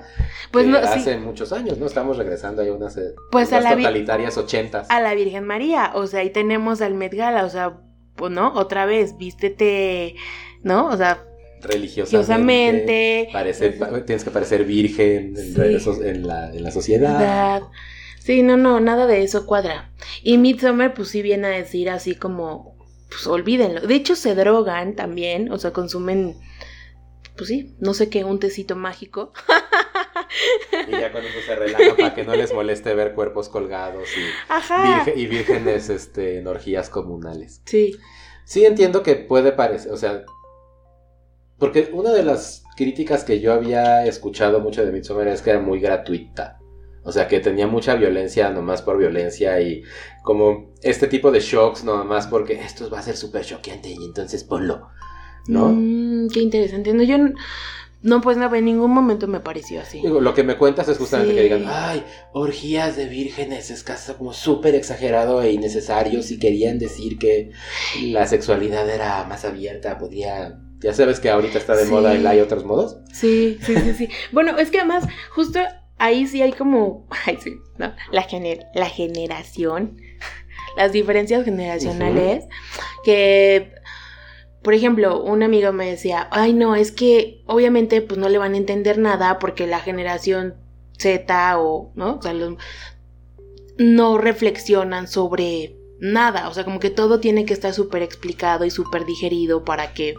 [0.50, 0.74] Pues sí.
[0.76, 1.86] hace muchos años, ¿no?
[1.86, 4.90] Estamos regresando ahí a unas, eh, Pues a unas la vi- totalitarias ochentas.
[4.90, 7.78] a la Virgen María, o sea, ahí tenemos al Met Gala, o sea,
[8.16, 10.14] pues no, otra vez, vístete,
[10.62, 10.88] ¿no?
[10.88, 11.22] O sea,
[11.62, 13.28] religiosamente.
[13.32, 16.20] Parecer, pa- tienes que parecer virgen en, Sí.
[16.22, 17.20] la, en la sociedad.
[17.20, 17.62] edad.
[18.20, 19.90] Sí, no, no, nada de eso cuadra.
[20.22, 22.76] Y Midsommar, pues sí viene a decir así como,
[23.08, 23.80] pues olvídenlo.
[23.82, 26.34] De hecho, se drogan también, o sea, consumen,
[27.36, 29.32] pues sí, no sé qué, un tecito mágico.
[30.88, 34.08] Y ya eso se relaja para que no les moleste ver cuerpos colgados
[35.14, 37.62] y vírgenes este, en orgías comunales.
[37.64, 37.96] Sí,
[38.46, 40.24] Sí entiendo que puede parecer, o sea,
[41.58, 45.58] porque una de las críticas que yo había escuchado mucho de Midsommar es que era
[45.58, 46.60] muy gratuita.
[47.02, 49.82] O sea, que tenía mucha violencia nomás por violencia y
[50.22, 54.44] como este tipo de shocks nomás porque esto va a ser súper choqueante y entonces
[54.44, 54.90] ponlo,
[55.48, 55.68] ¿no?
[55.74, 56.92] Mm, qué interesante.
[56.94, 57.16] No, yo
[58.02, 60.00] no, pues no, en ningún momento me pareció así.
[60.00, 61.36] Digo, lo que me cuentas es justamente Sí.
[61.36, 66.78] que digan, ay, orgías de vírgenes, es casi como súper exagerado e innecesario si querían
[66.78, 67.50] decir que
[68.02, 70.58] la sexualidad era más abierta, podía...
[70.80, 71.90] Ya sabes que ahorita está de Sí.
[71.90, 72.98] moda el hay otros modos.
[73.12, 74.08] Sí, sí, sí, sí.
[74.30, 75.58] Bueno, es que además, justo
[75.98, 77.92] ahí sí hay como, ay, sí, ¿no?
[78.12, 79.96] La, gener- la generación,
[80.76, 82.44] las diferencias generacionales,
[83.04, 83.72] que,
[84.66, 88.54] por ejemplo, un amigo me decía, ay, no, es que obviamente pues no le van
[88.54, 90.56] a entender nada porque la generación
[90.98, 92.16] Z o, ¿no?
[92.16, 92.56] O sea, los-
[93.78, 98.70] no reflexionan sobre nada, o sea, como que todo tiene que estar súper explicado y
[98.72, 100.14] súper digerido para que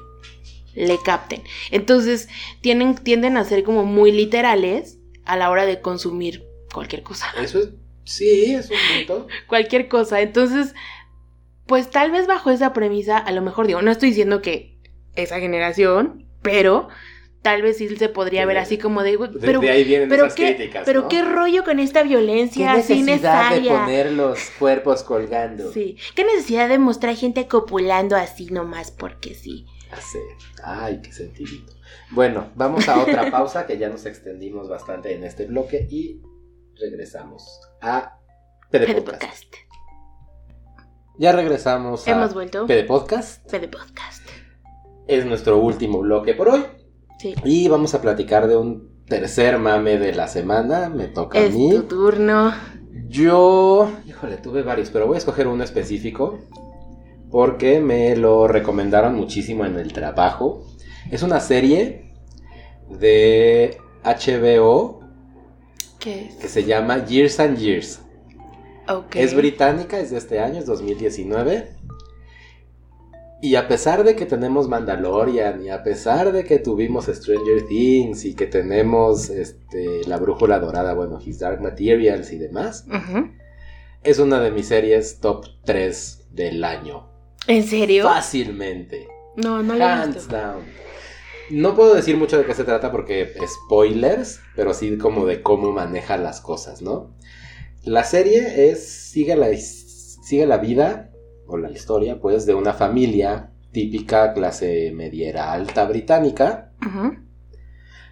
[0.76, 1.44] le capten.
[1.72, 2.30] Entonces,
[2.62, 7.28] tienen, tienden a ser como muy literales a la hora de consumir cualquier cosa.
[7.38, 7.70] Eso es...
[8.06, 9.28] Sí, es un punto.
[9.48, 10.22] Cualquier cosa.
[10.22, 10.74] Entonces,
[11.68, 14.78] pues tal vez bajo esa premisa, a lo mejor digo, no estoy diciendo que
[15.16, 16.88] esa generación, pero
[17.42, 20.10] tal vez sí se podría ver así como de, "Güey, De, pero, de ahí vienen
[20.10, 21.08] pero esas qué, críticas, pero ¿no?
[21.08, 25.72] qué rollo con esta ¿Qué violencia así necesidad de poner los cuerpos colgando?
[25.72, 29.66] Sí, qué necesidad de mostrar gente copulando así nomás porque sí.
[29.92, 30.20] Así.
[30.64, 31.74] Ay, qué sentimiento.
[32.12, 36.22] Bueno, vamos a otra pausa que ya nos extendimos bastante en este bloque y
[36.80, 38.18] regresamos a
[38.70, 39.67] Fede Podcast.
[41.18, 42.68] Ya regresamos a Hemos vuelto.
[42.68, 43.50] PD Podcast.
[43.50, 44.24] Fede Podcast.
[45.08, 46.64] Es nuestro último bloque por hoy
[47.20, 47.34] Sí.
[47.44, 50.90] y vamos a platicar de un tercer mame de la semana.
[50.90, 51.72] Me toca a Es mí.
[51.72, 52.54] tu turno.
[53.08, 56.40] Yo, híjole, tuve varios, pero voy a escoger uno específico
[57.32, 60.66] porque me lo recomendaron muchísimo en el trabajo.
[61.10, 62.14] Es una serie
[62.90, 65.00] de HBO
[66.00, 66.36] ¿Qué es?
[66.36, 68.02] que se llama Years and Years.
[69.14, 71.76] Es británica, es de este año, es 2019.
[73.40, 78.26] Y a pesar de que tenemos Mandalorian, y a pesar de que tuvimos Stranger Things,
[78.26, 82.88] y que tenemos este, La Brújula Dorada, bueno, His Dark Materials y demás,
[84.04, 87.08] es una de mis series top 3 del año.
[87.46, 88.06] ¿En serio?
[88.06, 89.08] Fácilmente.
[89.36, 90.36] No, no lo he Hands visto.
[90.36, 90.64] down.
[91.52, 95.72] No puedo decir mucho de qué se trata porque spoilers, pero sí como de cómo
[95.72, 97.16] maneja las cosas, ¿no?
[97.88, 101.10] La serie es sigue la sigue la vida
[101.48, 107.16] o la historia, pues, de una familia típica clase mediera alta británica Ujú.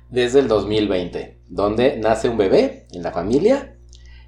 [0.09, 3.75] desde el 2020, donde nace un bebé en la familia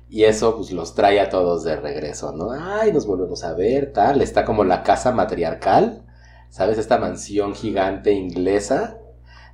[0.09, 2.51] y eso pues los trae a todos de regreso, ¿no?
[2.51, 6.03] Ay, nos volvemos a ver, tal, está como la casa matriarcal,
[6.49, 6.77] ¿sabes?
[6.77, 8.97] Esta mansión gigante inglesa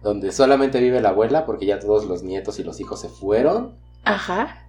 [0.02, 3.78] donde solamente vive la abuela porque ya todos los nietos y los hijos se fueron.
[4.06, 4.63] Ajá.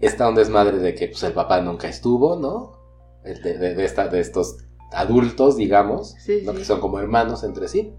[0.00, 2.78] Está un desmadre de que pues el papá nunca estuvo, ¿no?
[3.24, 4.58] De, de- de esta- de estos
[4.92, 6.52] adultos, digamos, Sí, ¿no?
[6.52, 6.58] sí.
[6.58, 7.92] que son como hermanos entre sí,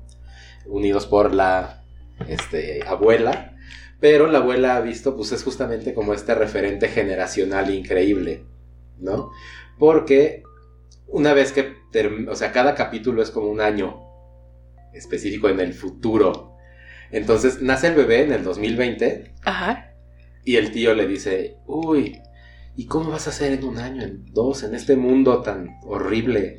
[0.67, 1.83] unidos por la
[2.27, 3.55] este, abuela.
[3.99, 8.45] Pero la abuela ha visto, pues es justamente como este referente generacional increíble,
[8.99, 9.31] ¿no?
[9.79, 10.43] Porque
[11.07, 11.73] una vez que,
[12.29, 14.01] o sea, cada capítulo es como un año
[14.93, 16.55] específico en el futuro.
[17.11, 19.91] Entonces nace el bebé en el 2020 Ajá.
[20.45, 22.21] Y el tío le dice, uy,
[22.77, 26.57] ¿y cómo vas a hacer en un año, en dos, en este mundo tan horrible?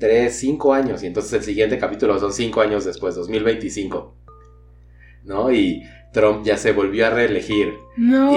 [0.00, 1.02] 3, 5 años.
[1.02, 4.16] Y entonces el siguiente capítulo son 5 años después, 2025.
[5.24, 5.52] ¿No?
[5.52, 7.72] Y Trump ya se volvió a reelegir.
[7.96, 8.32] No.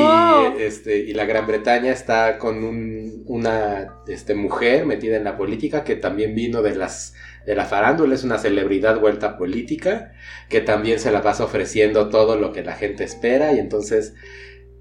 [0.58, 5.36] Y, este, y la Gran Bretaña está con un- una este, mujer metida en la
[5.38, 7.14] política que también vino de las
[7.48, 10.14] de la farándula, es una celebridad vuelta política,
[10.50, 14.16] que también se la pasa ofreciendo todo lo que la gente espera y entonces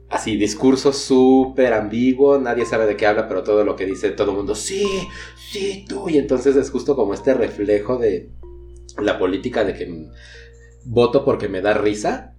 [0.09, 4.31] así discurso súper ambiguo, nadie sabe de qué habla, pero todo lo que dice todo
[4.31, 4.87] el mundo, sí,
[5.51, 8.31] sí, tú, y entonces es justo como este reflejo de
[8.99, 10.09] la política de que
[10.85, 12.37] voto porque me da risa,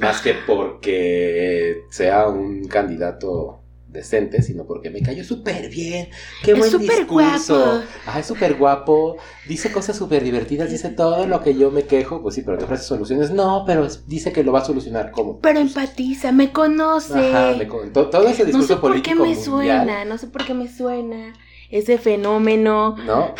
[0.00, 3.63] más que porque sea un candidato
[3.94, 6.10] decente, sino porque me cayó súper bien.
[6.42, 7.56] Qué Es buen discurso.
[7.58, 7.82] guapo.
[8.06, 9.16] Ah, es súper guapo.
[9.48, 12.20] Dice cosas súper divertidas, dice todo lo que yo me quejo.
[12.20, 13.30] Pues sí, pero te ofrece soluciones.
[13.30, 15.10] No, pero dice que lo va a solucionar.
[15.12, 15.40] ¿Cómo?
[15.40, 17.14] Pero empatiza, me conoce.
[17.30, 20.04] Ajá, me con- to- todo ese no discurso sé por qué político me mundial, suena,
[20.04, 21.32] no sé por qué me suena
[21.70, 22.96] ese fenómeno.
[23.06, 23.34] ¿no?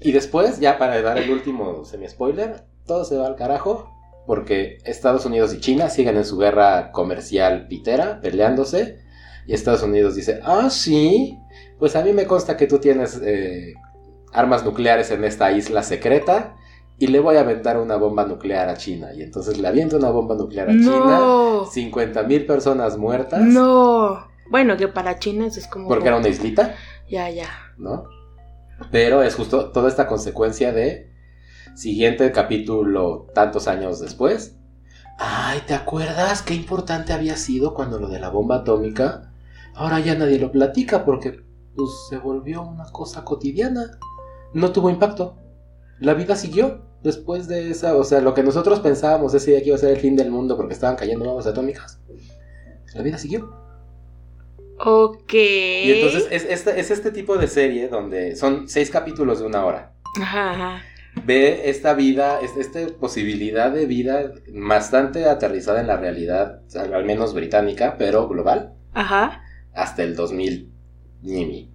[0.00, 3.92] Y después, ya para dar el último semi-spoiler, todo se va al carajo.
[4.26, 8.98] Porque Estados Unidos y China siguen en su guerra comercial pitera, peleándose.
[9.46, 11.38] Y Estados Unidos dice, ah, sí,
[11.78, 13.74] pues a mí me consta que tú tienes eh,
[14.32, 16.56] armas nucleares en esta isla secreta.
[16.98, 19.12] Y le voy a aventar una bomba nuclear a China.
[19.14, 21.18] Y entonces le aviento una bomba nuclear a China.
[21.18, 21.66] No.
[21.66, 23.42] 50 mil personas muertas.
[23.42, 24.26] No.
[24.50, 25.88] Bueno, que para China eso es como.
[25.88, 26.74] Porque era una islita.
[27.08, 27.48] Ya, ya.
[27.78, 28.04] ¿no?
[28.90, 31.10] Pero es justo toda esta consecuencia de
[31.74, 34.56] siguiente capítulo tantos años después.
[35.18, 39.25] Ay, ¿te acuerdas qué importante había sido cuando lo de la bomba atómica?
[39.76, 41.40] Ahora ya nadie lo platica porque
[41.74, 43.98] pues, se volvió una cosa cotidiana.
[44.54, 45.36] No tuvo impacto.
[46.00, 49.66] La vida siguió después de esa, o sea, lo que nosotros pensábamos ese día que
[49.68, 52.00] iba a ser el fin del mundo porque estaban cayendo bombas atómicas.
[52.94, 53.54] La vida siguió.
[54.78, 55.32] Ok.
[55.32, 59.64] Y entonces es este, es este tipo de serie donde son seis capítulos de una
[59.64, 59.92] hora.
[60.20, 60.82] Ajá, ajá.
[61.24, 67.04] Ve esta vida, es- esta posibilidad de vida bastante aterrizada en la realidad, al al
[67.04, 69.42] menos británica, pero global, Ajá.
[69.76, 70.72] Hasta el 2000,
[71.22, 71.70] Nimi,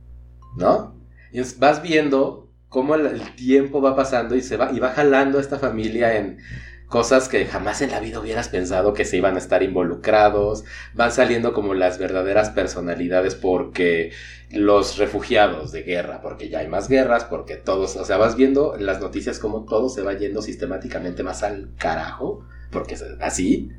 [0.57, 0.99] ¿no?
[1.31, 5.41] Y vas viendo cómo el, tiempo va pasando y se va, y va jalando a
[5.41, 6.39] esta familia en
[6.87, 11.11] cosas que jamás en la vida hubieras pensado que se iban a estar involucrados, van
[11.11, 14.11] saliendo como las verdaderas personalidades porque
[14.51, 18.75] los refugiados de guerra, porque ya hay más guerras, porque todos, o sea, vas viendo
[18.75, 23.69] en las noticias como todo se va yendo sistemáticamente más al carajo, porque es así,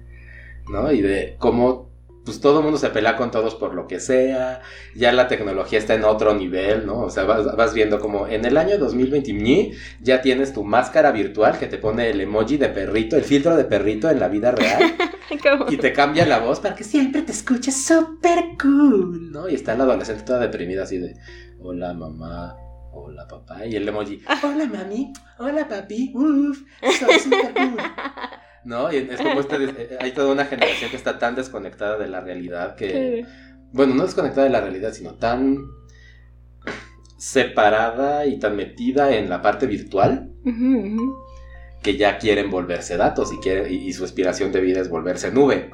[0.70, 0.90] ¿no?
[0.90, 1.91] Y de cómo
[2.24, 4.62] pues todo el mundo se pelea con todos por lo que sea,
[4.94, 7.00] ya la tecnología está en otro nivel, ¿no?
[7.00, 11.58] O sea, vas, vas viendo como en el año 2020 ya tienes tu máscara virtual
[11.58, 14.94] que te pone el emoji de perrito, el filtro de perrito en la vida real
[15.68, 19.48] y te cambia la voz para que siempre te escuches súper cool, ¿no?
[19.48, 21.14] Y está la adolescente toda deprimida así de,
[21.60, 22.56] hola mamá,
[22.92, 26.62] hola papá, y el emoji, hola mami, hola papi, uff,
[26.98, 27.82] soy súper cool.
[28.64, 28.92] ¿No?
[28.92, 32.20] Y es como este, eh, hay toda una generación que está tan desconectada de la
[32.20, 33.26] realidad que,
[33.72, 35.58] bueno, no desconectada de la realidad, sino tan
[37.18, 40.30] separada y tan metida en la parte virtual
[41.82, 45.32] que ya quieren volverse datos y, quieren, y, y su aspiración de vida es volverse
[45.32, 45.70] nube.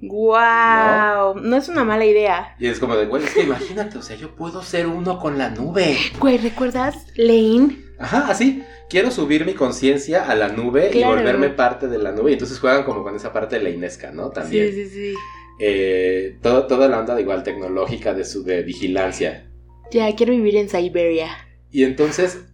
[0.00, 2.54] Guau, no es una mala idea.
[2.58, 5.38] Y es como de, güey, es que imagínate, o sea, yo puedo ser uno con
[5.38, 5.96] la nube.
[6.20, 7.87] Güey, ¿recuerdas Lane?
[7.98, 8.62] Ajá, así.
[8.88, 11.14] Quiero subir mi conciencia a la nube Claro.
[11.14, 12.30] y volverme parte de la nube.
[12.30, 14.30] Y entonces juegan como con esa parte leinesca, ¿no?
[14.30, 14.72] También.
[14.72, 15.14] Sí, sí, sí.
[15.60, 19.50] Eh, todo- toda la onda de igual tecnológica de su de vigilancia.
[19.90, 21.28] Ya, quiero vivir en Siberia.
[21.70, 22.44] Y entonces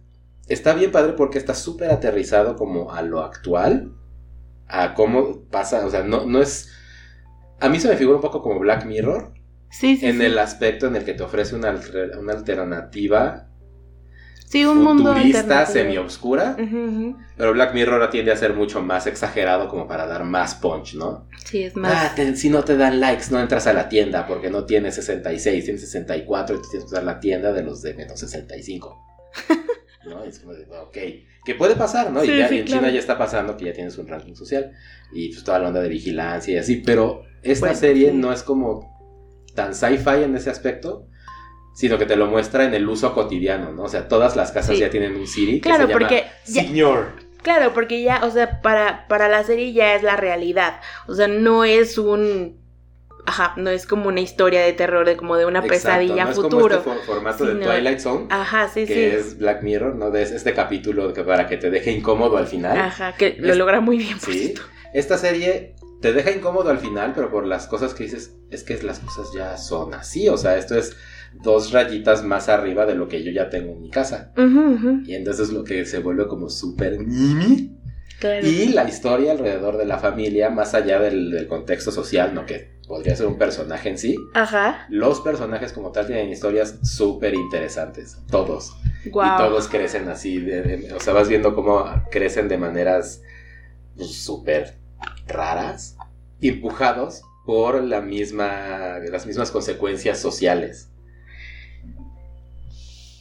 [0.47, 3.93] está bien padre porque está súper aterrizado como a lo actual,
[4.67, 6.71] a cómo pasa, o sea, no, no es...
[7.59, 9.33] A mí se me figura un poco como Black Mirror,
[9.69, 10.25] Sí, sí, en sí.
[10.25, 11.79] el aspecto en el que te ofrece una,
[12.19, 13.44] una alternativa
[14.47, 16.55] Sí, un mundo futurista, semi-obscura,
[17.35, 21.27] pero Black Mirror tiende a ser mucho más exagerado como para dar más punch, ¿no?
[21.43, 22.15] Sí, es Ah, más.
[22.15, 25.65] te- si no te dan likes, no entras a la tienda porque no tienes 66,
[25.65, 28.97] tienes 64 y tú tienes que usar la tienda de los de menos 65.
[30.07, 30.23] ¿No?
[30.23, 30.97] Es como de, ok,
[31.43, 32.21] que puede pasar, ¿no?
[32.21, 32.81] Sí, y ya sí, en claro.
[32.83, 34.71] China ya está pasando que ya tienes un ranking social
[35.11, 38.15] y pues toda la onda de vigilancia y así, pero esta Bueno, serie sí.
[38.17, 38.93] no es como
[39.55, 41.07] tan sci-fi en ese aspecto,
[41.75, 43.83] sino que te lo muestra en el uso cotidiano, ¿no?
[43.83, 44.81] O sea, todas las casas Sí.
[44.81, 47.07] ya tienen un Siri que Claro, se llama porque ya- Señor.
[47.43, 50.79] Claro, porque ya, o sea, para, para la serie ya es la realidad.
[51.07, 52.57] O sea, no es un.
[53.27, 56.29] Ajá, no es como una historia de terror, de como de una Exacto, pesadilla no
[56.29, 56.83] es futuro.
[56.83, 58.27] como este for- formato de Twilight Zone.
[58.29, 59.01] Ajá, sí, que sí.
[59.17, 60.11] es Black Mirror, ¿no?
[60.11, 62.77] De este capítulo que para que te deje incómodo al final.
[62.79, 64.53] Ajá, que lo logra muy bien, por Sí.
[64.93, 68.81] Esta serie te deja incómodo al final, pero por las cosas que dices, es que
[68.83, 70.95] las cosas ya son así, o sea, esto es
[71.43, 74.31] dos rayitas más arriba de lo que yo ya tengo en mi casa.
[75.05, 77.77] Y entonces lo que se vuelve como súper mimi.
[78.19, 78.45] claro.
[78.47, 82.45] Y la historia alrededor de la familia, más allá del, del contexto social, ¿no?
[82.45, 84.15] Que podría ser un personaje en sí.
[84.33, 84.85] Ajá.
[84.89, 88.75] Los personajes como tal tienen historias súper interesantes, todos.
[89.11, 89.23] Wow.
[89.25, 93.21] Y todos crecen así, de- de- o sea, vas viendo cómo crecen de maneras
[93.95, 94.75] pues, súper
[95.27, 95.97] raras,
[96.41, 100.89] empujados por la misma, las mismas consecuencias sociales.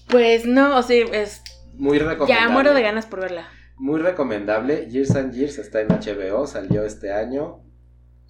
[0.09, 1.43] Pues no, o sea, es.
[1.75, 2.35] Muy recomendable.
[2.35, 3.49] Ya muero de ganas por verla.
[3.77, 4.89] Muy recomendable.
[4.89, 7.65] Years and Years está en HBO, salió este año.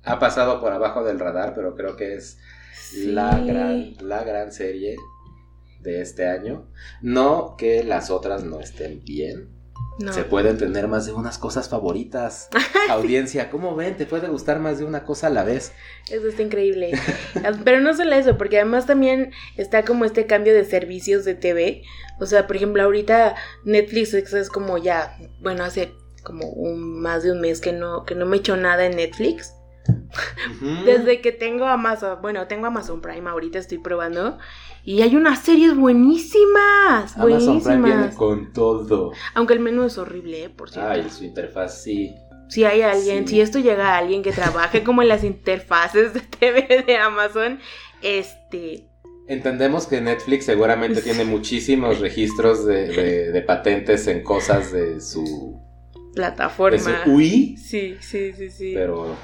[0.03, 2.39] Ha pasado por abajo del radar, pero creo que es
[2.97, 4.97] la gran, la gran serie
[5.81, 6.69] de este año.
[7.03, 9.54] No que las otras no estén bien.
[9.99, 10.13] No.
[10.13, 12.49] Se pueden tener más de unas cosas favoritas.
[12.89, 13.97] Audiencia, ¿cómo ven?
[13.97, 15.73] Te puede gustar más de una cosa a la vez.
[16.11, 16.93] Eso está increíble.
[17.65, 21.83] Pero no solo eso, porque además también está como este cambio de servicios de TV.
[22.19, 27.31] O sea, por ejemplo, ahorita Netflix es como ya, bueno, hace como un, más de
[27.31, 29.55] un mes que no, que no me echo nada en Netflix.
[30.87, 34.39] Desde que tengo Amazon, bueno, tengo Amazon Prime, ahorita estoy probando.
[34.87, 39.13] Y hay unas series buenísimas, Amazon Prime viene con todo.
[39.35, 40.49] Aunque el menú es horrible, ¿eh?
[40.51, 40.91] por cierto.
[40.91, 42.15] Ay, su interfaz sí.
[42.49, 43.37] Si hay alguien, Sí.
[43.37, 47.59] si esto llega a alguien que trabaje como en las interfaces de TV de Amazon,
[48.03, 48.87] este,
[49.27, 55.59] Entendemos que Netflix seguramente tiene muchísimos registros de, de- de patentes en cosas de su,
[55.95, 56.79] de plataforma.
[57.05, 58.73] su UI, Sí, sí, sí, sí.
[58.75, 59.17] pero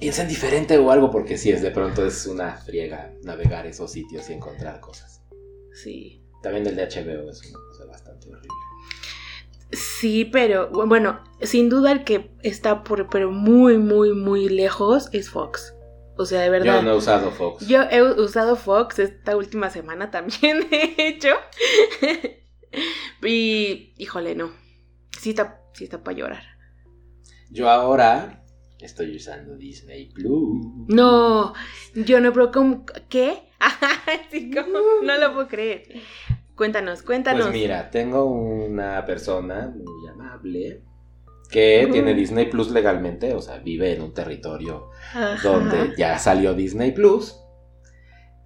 [0.00, 4.28] piensen diferente o algo porque sí es de pronto es una friega navegar esos sitios
[4.30, 5.22] y encontrar cosas.
[5.72, 6.24] Sí.
[6.42, 8.48] También el de HBO es una cosa bastante horrible.
[9.72, 15.08] Sí, pero bu- bueno, sin duda el que está por pero muy, muy, muy lejos
[15.12, 15.74] es Fox.
[16.16, 16.76] O sea, de verdad.
[16.76, 17.66] Yo no he usado Fox.
[17.68, 21.28] Yo he usado Fox esta última semana también, de hecho.
[23.22, 24.50] y, híjole, no.
[25.18, 26.42] Sí está, sí está para llorar.
[27.50, 28.39] Yo ahora
[28.86, 30.66] estoy usando Disney Plus.
[30.88, 31.52] No,
[31.94, 33.42] yo no, pero como, ¿qué?
[34.30, 35.82] sí, como, no lo puedo creer.
[36.54, 37.46] Cuéntanos, cuéntanos.
[37.46, 40.82] Pues mira, tengo una persona muy amable
[41.50, 45.36] que tiene Disney Plus legalmente, o sea, vive en un territorio Ajá.
[45.42, 47.36] donde ya salió Disney Plus.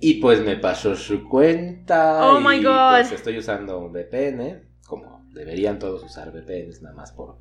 [0.00, 2.26] Y pues me pasó su cuenta.
[2.26, 2.90] Oh y my God.
[2.92, 4.63] Pues estoy usando un VPN,
[5.34, 7.38] deberían todos usar VPNs, nada más por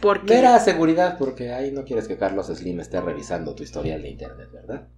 [0.00, 0.34] ¿Por qué?
[0.34, 4.48] mera seguridad, porque ahí no quieres que Carlos Slim esté revisando tu historial de internet,
[4.52, 4.88] ¿verdad?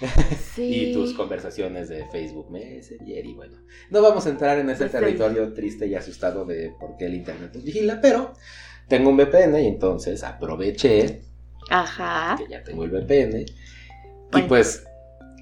[0.54, 0.90] Sí.
[0.90, 3.56] Y tus conversaciones de Facebook Messenger y bueno,
[3.90, 4.98] no vamos a entrar en ese Pues sí.
[4.98, 8.32] territorio triste y asustado de por qué el internet nos vigila, pero
[8.88, 11.22] tengo un VPN y entonces aproveché
[11.68, 12.36] Ajá.
[12.38, 13.44] que ya tengo el VPN
[14.36, 14.84] y pues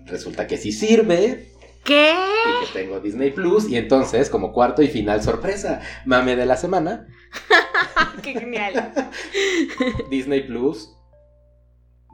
[0.07, 1.48] resulta que sí sirve
[1.89, 2.13] ¿Qué?
[2.13, 6.59] y que tengo Disney Plus y entonces como cuarto y final sorpresa, mame de la
[6.59, 7.07] semana,
[8.23, 8.93] ¡Qué genial!
[10.11, 10.95] Disney Plus.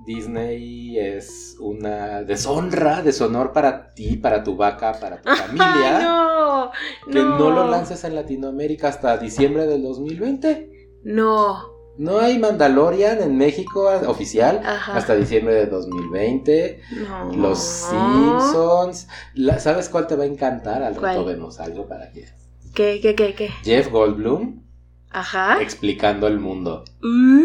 [0.07, 5.99] Disney es una deshonra, deshonor para ti, para tu vaca, para tu familia.
[5.99, 6.71] ¡Ay, no!
[7.11, 10.71] Que no lo lances en Latinoamérica hasta diciembre del 2020.
[11.05, 11.74] No.
[11.97, 14.97] No hay Mandalorian en México a- oficial Ajá.
[14.97, 16.81] hasta diciembre de 2020.
[17.09, 17.33] No.
[17.35, 19.09] Los Simpsons.
[19.35, 20.83] La- ¿Sabes cuál te va a encantar?
[20.83, 22.27] Al rato vemos algo para que.
[22.75, 23.51] ¿Qué, qué, qué, qué?
[23.63, 24.63] Jeff Goldblum
[25.11, 25.63] Ajá.
[25.63, 26.85] explicando el mundo.
[27.03, 27.45] Mm.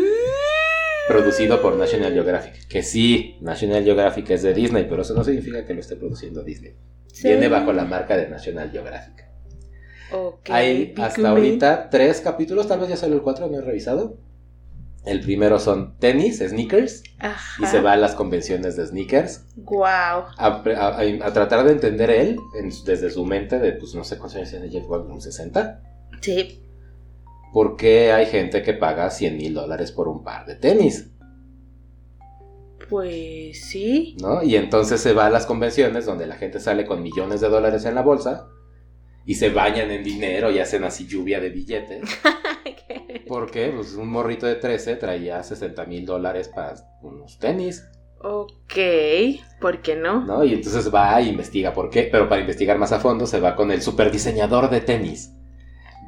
[1.08, 2.68] Producido por National Geographic.
[2.68, 6.44] Que sí, National Geographic es de Disney, pero eso no significa que lo esté produciendo
[6.44, 6.74] Disney.
[7.08, 7.28] Sí.
[7.28, 9.26] Viene bajo la marca de National Geographic.
[10.12, 10.50] Ok.
[10.50, 14.18] Hay hasta ahorita tres capítulos, tal vez ya salió el cuatro, no he revisado.
[15.06, 17.64] El primero son tenis, sneakers, Ajá.
[17.64, 19.86] y se va a las convenciones de sneakers Guau.
[19.88, 24.18] a, a- a tratar de entender él en- desde su mente de, pues no sé
[24.18, 25.82] cuántos años tiene Jeff Goldblum, 60.
[26.22, 26.64] Sí.
[27.54, 31.10] ¿Por qué hay gente que paga 100 mil dólares por un par de tenis?
[32.90, 34.16] Pues sí.
[34.22, 34.44] ¿No?
[34.44, 37.86] Y entonces se va a las convenciones donde la gente sale con millones de dólares
[37.86, 38.48] en la bolsa
[39.30, 42.02] y se bañan en dinero y hacen así lluvia de billetes.
[43.28, 46.74] Porque pues, un morrito de 13 traía 60 mil dólares para
[47.04, 47.86] unos tenis,
[48.22, 48.74] ok.
[49.62, 50.26] ¿Por qué no?
[50.26, 50.44] ¿no?
[50.44, 53.56] Y entonces va e investiga por qué, pero para investigar más a fondo se va
[53.56, 55.32] con el super diseñador de tenis.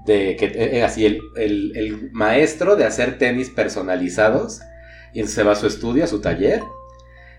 [0.07, 4.61] De que eh, eh, así el, el- el maestro de hacer tenis personalizados.
[5.13, 6.63] Y entonces se va a su estudio, a su taller.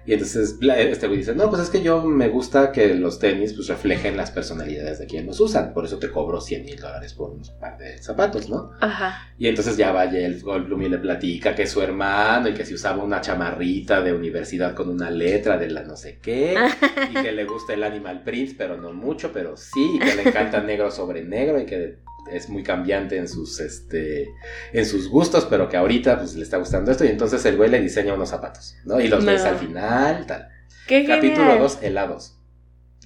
[0.05, 3.53] Y entonces este güey dice, no, pues es que yo me gusta que los tenis
[3.53, 7.15] pues reflejen las personalidades de quien los usan, por eso te cobro 100 mil dólares
[7.15, 8.73] por un par de zapatos, ¿no?
[8.81, 9.29] Ajá.
[9.39, 12.65] Y entonces ya vaya el Goldblum y le platica que es su hermano y que
[12.65, 16.57] si usaba una chamarrita de universidad con una letra de la no sé qué
[17.11, 20.29] y que le gusta el Animal Print, pero no mucho, pero sí, y que le
[20.29, 21.99] encanta negro sobre negro y que
[22.31, 24.29] es muy cambiante en sus este
[24.73, 27.71] en sus gustos, pero que ahorita pues le está gustando esto y entonces el güey
[27.71, 29.01] le diseña unos zapatos, ¿no?
[29.01, 29.33] Y los No.
[29.33, 30.49] ves al final, tal.
[30.87, 31.59] Qué Capítulo genial.
[31.61, 32.39] 2, helados.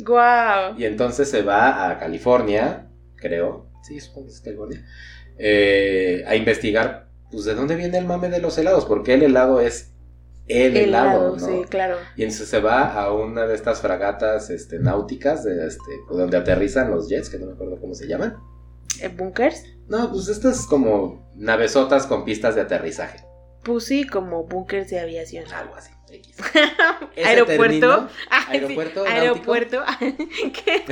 [0.01, 0.75] Guau.
[0.79, 4.85] Y entonces se va a California, creo, sí, supongo que es California,
[5.39, 9.61] eh, a investigar, pues, de dónde viene el mame de los helados, porque el helado
[9.61, 9.93] es
[10.49, 11.47] el helado, ¿no?
[11.47, 11.97] sí, claro.
[12.17, 16.91] Y entonces se va a una de estas fragatas este, náuticas, de, este, donde aterrizan
[16.91, 18.37] los jets, que no me acuerdo cómo se llaman.
[19.01, 19.63] ¿Eh, ¿Bunkers?
[19.89, 23.25] No, pues estas como navesotas con pistas de aterrizaje,
[23.63, 25.45] Pues sí, como bunkers de aviación.
[25.53, 25.91] algo así.
[26.09, 26.37] X.
[27.25, 27.65] Aeropuerto.
[27.81, 29.05] término, Ay, sí, aeropuerto.
[29.05, 29.83] Aeropuerto.
[29.99, 30.85] ¿Qué?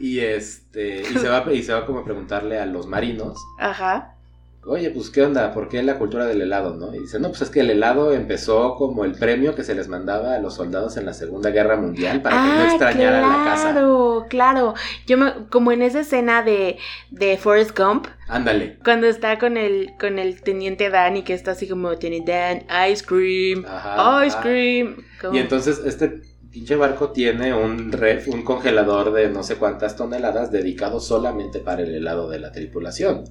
[0.00, 4.16] y este y se va y se va como a preguntarle a los marinos Ajá.
[4.62, 6.94] Oye, pues qué onda, ¿por qué la cultura del helado, no?
[6.94, 9.88] Y dice, no, pues es que el helado empezó como el premio que se les
[9.88, 13.70] mandaba a los soldados en la Segunda Guerra Mundial para que no extrañaran la casa.
[13.70, 14.74] Ah, Claro, claro.
[15.06, 16.76] Yo me, como en esa escena de,
[17.10, 18.78] de Forrest Gump, Ándale.
[18.84, 22.64] cuando está con el, con el teniente Dan y que está así como, tiene Dan,
[22.92, 24.26] ice cream, Ajá.
[24.26, 24.96] ice cream.
[25.22, 29.96] como- Y entonces este pinche barco tiene un ref, un congelador de no sé cuántas
[29.96, 33.24] toneladas dedicado solamente para el helado de la tripulación,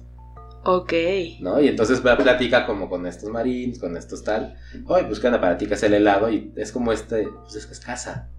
[0.64, 0.92] Ok.
[1.40, 1.60] ¿no?
[1.60, 4.56] Y entonces va platica como con estos marines, con estos tal.
[4.86, 7.72] Oye, pues para ti que es el helado y es como este, pues es que
[7.72, 8.30] es casa.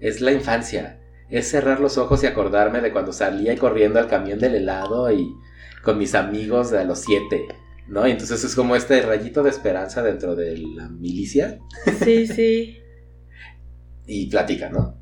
[0.00, 1.00] Es la infancia.
[1.28, 5.28] Es cerrar los ojos y acordarme de cuando salía corriendo al camión del helado y
[5.82, 7.46] con mis amigos de a los siete,
[7.88, 8.06] ¿no?
[8.06, 11.58] Y entonces es como este rayito de esperanza dentro de la milicia
[12.04, 12.78] Sí, sí.
[14.06, 14.96] y platica, ¿no?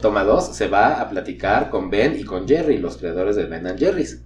[0.00, 3.66] Toma dos, se va a platicar con Ben y con Jerry, los creadores de Ben
[3.66, 4.24] and Jerry's.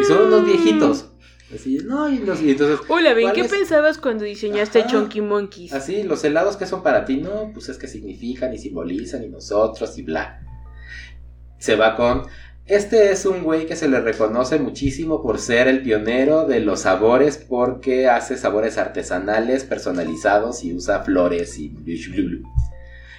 [0.00, 1.06] Y son unos viejitos.
[1.54, 3.50] Así, no, y, los- y entonces, Hola, Ben, ¿Cuál ¿qué es?
[3.50, 4.88] pensabas cuando diseñaste Ajá.
[4.88, 5.72] Chunky Monkeys?
[5.74, 9.28] así, los helados que son para ti, no, pues es que significan y simbolizan y
[9.28, 10.40] nosotros y bla.
[11.58, 12.22] Se va con,
[12.64, 16.80] este es un güey que se le reconoce muchísimo por ser el pionero de los
[16.80, 21.74] sabores porque hace sabores artesanales, personalizados y usa flores y.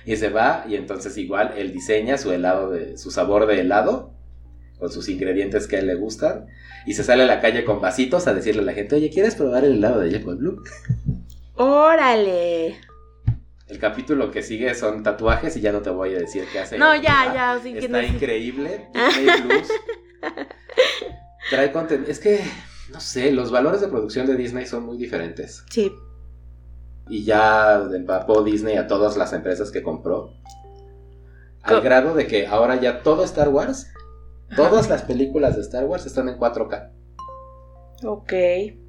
[0.06, 4.13] Y se va y entonces igual él diseña su helado de su sabor de helado
[4.80, 6.48] con sus ingredientes que a él le gustan
[6.86, 9.36] y se sale a la calle con vasitos a decirle a la gente, "Oye, ¿quieres
[9.36, 10.58] probar el helado de Jeff Goldblum?"
[11.56, 12.78] Órale.
[13.68, 16.78] El capítulo que sigue son tatuajes y ya no te voy a decir qué hace.
[16.78, 17.34] No, ya, ¿verdad?
[17.58, 18.88] ya, sí que Está no increíble.
[18.94, 19.68] Disney Plus.
[21.50, 22.10] Trae contenido.
[22.12, 22.42] Es que,
[22.92, 25.64] no sé, los valores de producción de Disney son muy diferentes.
[25.70, 25.92] Sí.
[27.10, 30.34] Y ya empapó Disney a todas las empresas que compró.
[31.64, 33.88] Al Co- grado de que ahora ya todo Star Wars,
[34.56, 36.92] todas las películas de Star Wars están en 4K,
[38.06, 38.34] Ok.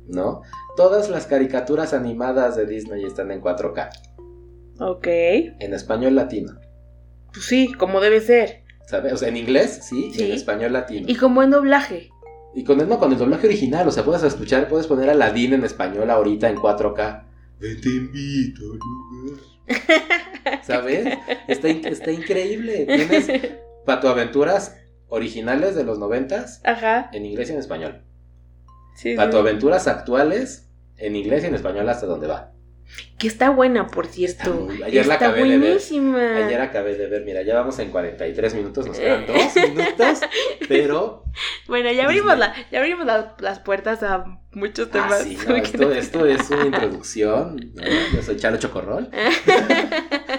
[0.08, 0.42] ¿no?
[0.76, 3.90] Todas las caricaturas animadas de Disney están en 4K.
[4.80, 5.06] Ok.
[5.06, 6.52] En español latino.
[7.32, 8.64] Pues sí, como debe ser.
[8.86, 9.12] ¿Sabes?
[9.12, 10.24] O sea, en inglés, sí, y Sí.
[10.24, 11.06] en español latino.
[11.08, 12.10] Y como en doblaje.
[12.54, 15.14] Y con el, no, con el doblaje original, o sea, puedes escuchar, puedes poner a
[15.14, 17.24] Ladín en español ahorita en 4K.
[17.60, 18.78] Ven, te invito al
[19.26, 20.60] lugar.
[20.62, 21.18] ¿Sabes?
[21.48, 22.84] Está, in- está increíble.
[22.86, 23.28] Tienes
[23.86, 24.76] patoaventuras
[25.09, 27.11] originales de los noventas Ajá.
[27.12, 28.02] en inglés y en español.
[28.96, 29.16] Sí, sí.
[29.16, 32.50] Patoaventuras actuales en inglés y en español hasta donde va.
[33.18, 34.55] Que está buena, por Está cierto.
[34.66, 35.78] muy- ayer la está acabé de ver.
[36.44, 40.20] Ayer acabé de ver, mira, ya vamos en 43 minutos, nos quedan dos minutos,
[40.68, 41.24] pero
[41.66, 42.48] Bueno, ya abrimos, Disney.
[42.50, 45.22] la, ya abrimos la- las puertas a muchos Ah, temas.
[45.22, 47.72] sí, no, esto, esto es una introducción.
[47.74, 47.82] ¿no?
[48.14, 49.11] Yo soy Chalo Chocorrol.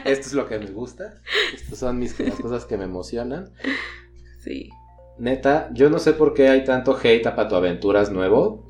[0.05, 1.15] Esto es lo que me gusta.
[1.55, 3.51] Estas son mis, las cosas que me emocionan.
[4.45, 4.69] Sí,
[5.17, 8.63] Neta, yo no sé por qué hay tanto hate a Pato Aventuras Nuevo.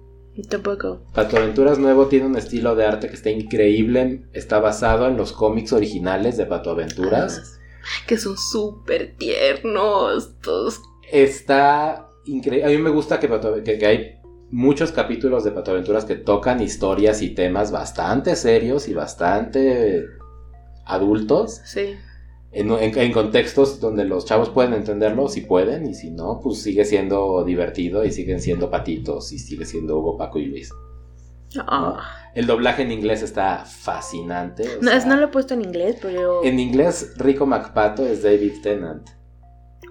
[0.49, 1.01] tampoco.
[1.13, 4.25] Pato Aventuras Nuevo tiene un estilo de arte que está increíble.
[4.33, 7.33] Está basado en los cómics originales de Pato Aventuras.
[7.37, 7.59] Además,
[8.07, 10.39] Que son súper tiernos.
[10.41, 10.81] Todos.
[11.11, 12.65] Está increíble.
[12.65, 14.19] A mí me gusta que, Pato- que- que hay
[14.51, 20.05] muchos capítulos de Pato Aventuras que tocan historias y temas bastante serios y bastante
[20.85, 21.61] adultos.
[21.65, 21.95] Sí.
[22.55, 26.61] En, en- en contextos donde los chavos pueden entenderlo, si pueden, y si no, pues
[26.61, 30.71] sigue siendo divertido y siguen siendo patitos y sigue siendo Hugo, Paco y Luis.
[31.59, 32.01] Ah.
[32.33, 34.67] El doblaje en inglés está fascinante.
[34.81, 36.43] No, es- no lo he puesto en inglés, pero.
[36.43, 39.09] En inglés, Rico McPato es David Tennant.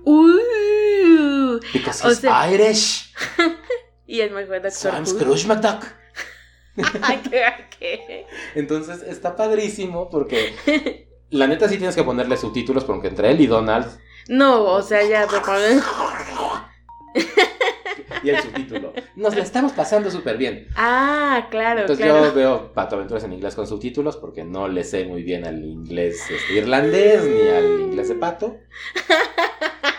[0.04, 3.12] Uh, Because he's sea- Irish.
[4.06, 4.94] y el mejor So actor.
[4.94, 5.06] I'm.
[5.06, 5.84] Scrooge McDuck.
[8.54, 10.54] Entonces está padrísimo porque
[11.35, 13.87] la neta sí tienes que ponerle subtítulos porque entre él y Donald
[14.28, 15.82] No, o sea, ya, por favor.
[18.22, 18.93] y el subtítulo.
[19.16, 20.68] Nos la estamos pasando súper bien.
[20.76, 22.24] Ah, claro, Entonces claro.
[22.26, 25.62] yo veo Pato Aventuras en inglés con subtítulos porque no le sé muy bien al
[25.64, 28.57] inglés este, irlandés ni al inglés de Pato.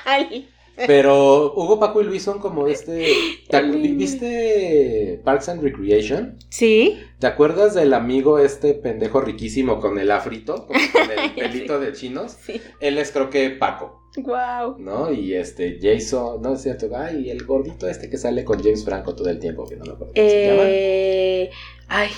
[0.87, 3.07] Pero Hugo, Paco y Luis son como este...
[3.49, 3.97] ¿te acu- Lindo.
[3.99, 6.37] ¿Viste Parks and Recreation?
[6.49, 6.99] ¿Sí?
[7.19, 10.67] ¿Te acuerdas del amigo este pendejo riquísimo con el afrito?
[10.67, 12.35] Con el pelito de chinos.
[12.41, 12.61] Sí.
[12.79, 14.01] Él es creo que Paco.
[14.17, 14.77] Wow.
[14.79, 15.11] ¿no?
[15.11, 19.13] Y este, Jason, no es cierto, ay, el gordito este que sale con James Franco
[19.13, 20.63] todo el tiempo, que no me acuerdo cómo se llama.
[20.67, 21.49] Eh,
[21.89, 22.09] ay,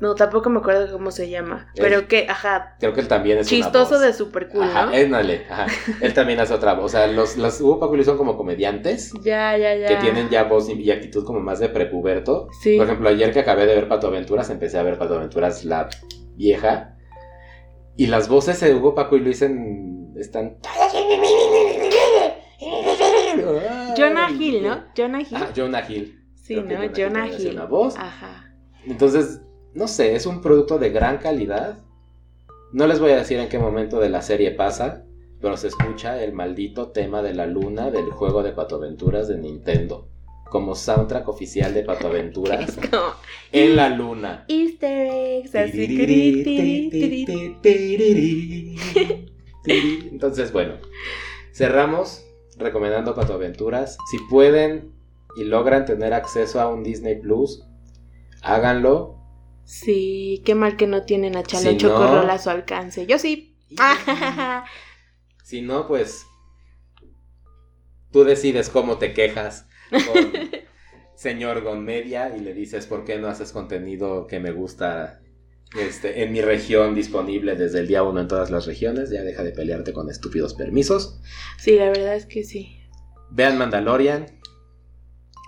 [0.00, 1.68] no, tampoco me acuerdo cómo se llama.
[1.76, 4.00] Pero que, ajá, Creo que él también es una chistoso voz.
[4.00, 4.92] de super cool, Ajá, ¿no?
[4.94, 5.66] éndale, ajá.
[6.00, 6.86] Él también hace otra voz.
[6.86, 9.86] O sea, los, los Hugo Paco y Luis son como comediantes Ya, ya, ya.
[9.88, 12.48] que tienen ya voz y, actitud como más de prepuberto.
[12.62, 12.76] Sí.
[12.78, 15.88] Por ejemplo, ayer que acabé de ver Pato Aventuras, empecé a ver Pato Aventuras la
[16.34, 16.96] vieja.
[17.96, 20.56] Y las voces de Hugo Paco y Luis en- están.
[23.96, 24.84] Jonah Hill, ¿no?
[24.96, 25.28] Jonah Hill.
[25.36, 26.18] Ah, Jonah Hill.
[26.34, 26.70] sí, creo ¿no?
[26.70, 27.54] Jonah Hill Jonah hace Hill.
[27.54, 27.96] una voz.
[27.98, 28.54] Ajá.
[28.86, 29.40] Entonces,
[29.74, 31.78] no sé, es un producto de gran calidad.
[32.72, 35.04] No les voy a decir en qué momento de la serie pasa,
[35.40, 40.08] pero se escucha el maldito tema de la luna del juego de Patoaventuras de Nintendo.
[40.50, 42.76] Como soundtrack oficial de Patoaventuras
[43.52, 44.44] en la luna.
[44.48, 45.96] Easter eggs, así.
[50.10, 50.74] Entonces, bueno,
[51.52, 52.24] cerramos
[52.56, 53.96] recomendando Patoaventuras.
[54.10, 54.92] Si pueden
[55.36, 57.64] y logran tener acceso a un Disney Plus,
[58.42, 59.19] háganlo.
[59.70, 63.06] Sí, qué mal que no tienen a Chalo Si no- a su alcance.
[63.06, 63.56] Yo sí.
[65.44, 66.26] Si no, pues
[68.12, 70.32] tú decides cómo te quejas con
[71.16, 75.20] señor Gon Media y le dices por qué no haces contenido que me gusta
[75.76, 79.10] este, en mi región disponible desde el día uno en todas las regiones.
[79.10, 81.20] Ya deja de pelearte con estúpidos permisos.
[81.58, 82.76] Sí, la verdad es que sí.
[83.30, 84.26] Vean Mandalorian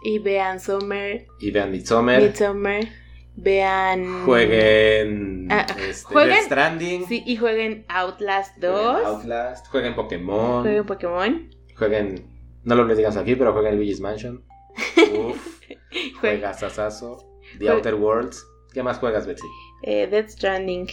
[0.05, 2.23] Y vean Summer, y vean Midsommar.
[2.23, 2.89] Midsommar,
[3.37, 4.25] vean...
[4.25, 7.07] Jueguen, Ah, este, jueguen- Death Stranding.
[7.09, 9.67] Sí, y jueguen Outlast Jueguen 2, Outlast.
[9.69, 10.63] Jueguen Pokémon.
[10.63, 12.27] jueguen Pokémon, Jueguen.
[12.65, 14.45] No lo les digas aquí, pero jueguen Luigi's Mansion.
[14.97, 15.59] Uf.
[15.91, 17.29] jueguen Juegas Sasazo,
[17.59, 18.47] The Jue- Outer Worlds.
[18.73, 19.47] ¿Qué más juegas, Betsy?
[19.83, 20.87] eh, Death Stranding.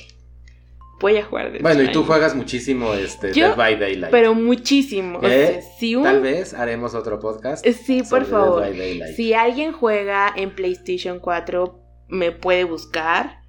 [1.00, 4.12] Voy a jugar Death Bueno, y tú juegas muchísimo este, Yo, Dead by Daylight.
[4.12, 5.20] Pero muchísimo.
[5.20, 5.48] o ¿Eh?
[5.48, 6.04] sea, si un...
[6.04, 7.66] Tal vez haremos otro podcast.
[7.66, 8.62] Sí, por sobre Dead favor.
[8.62, 9.16] by Daylight.
[9.16, 11.80] Si alguien juega en PlayStation 4,
[12.10, 13.40] me puede buscar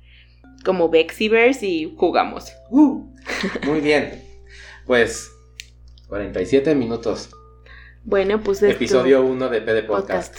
[0.65, 2.53] como Bexiverse y jugamos.
[2.71, 3.05] Uh,
[3.67, 4.23] muy bien.
[4.87, 5.31] Pues
[6.09, 7.31] 47 minutos.
[8.05, 8.75] Bueno, pues esto...
[8.77, 10.37] Episodio 1 de P de Podcast.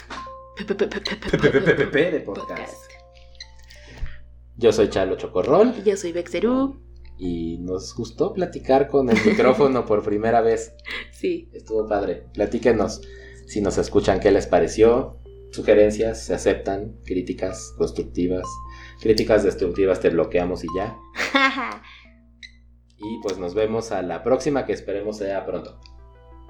[0.67, 2.91] P de Podcast.
[4.57, 6.79] Yo soy Chalo Chocorrol Yo soy Bexerú.
[7.17, 10.75] y nos gustó platicar con el micrófono por primera vez.
[11.11, 11.49] Sí.
[11.53, 12.25] Estuvo padre.
[12.33, 13.01] Platíquenos
[13.47, 15.20] si nos escuchan qué les pareció.
[15.51, 18.45] Sugerencias se aceptan, críticas constructivas,
[19.01, 20.97] críticas destructivas te bloqueamos y ya.
[23.03, 25.79] Y pues nos vemos a la próxima que esperemos sea pronto.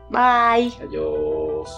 [0.10, 0.74] Bye.
[0.82, 1.70] Adiós.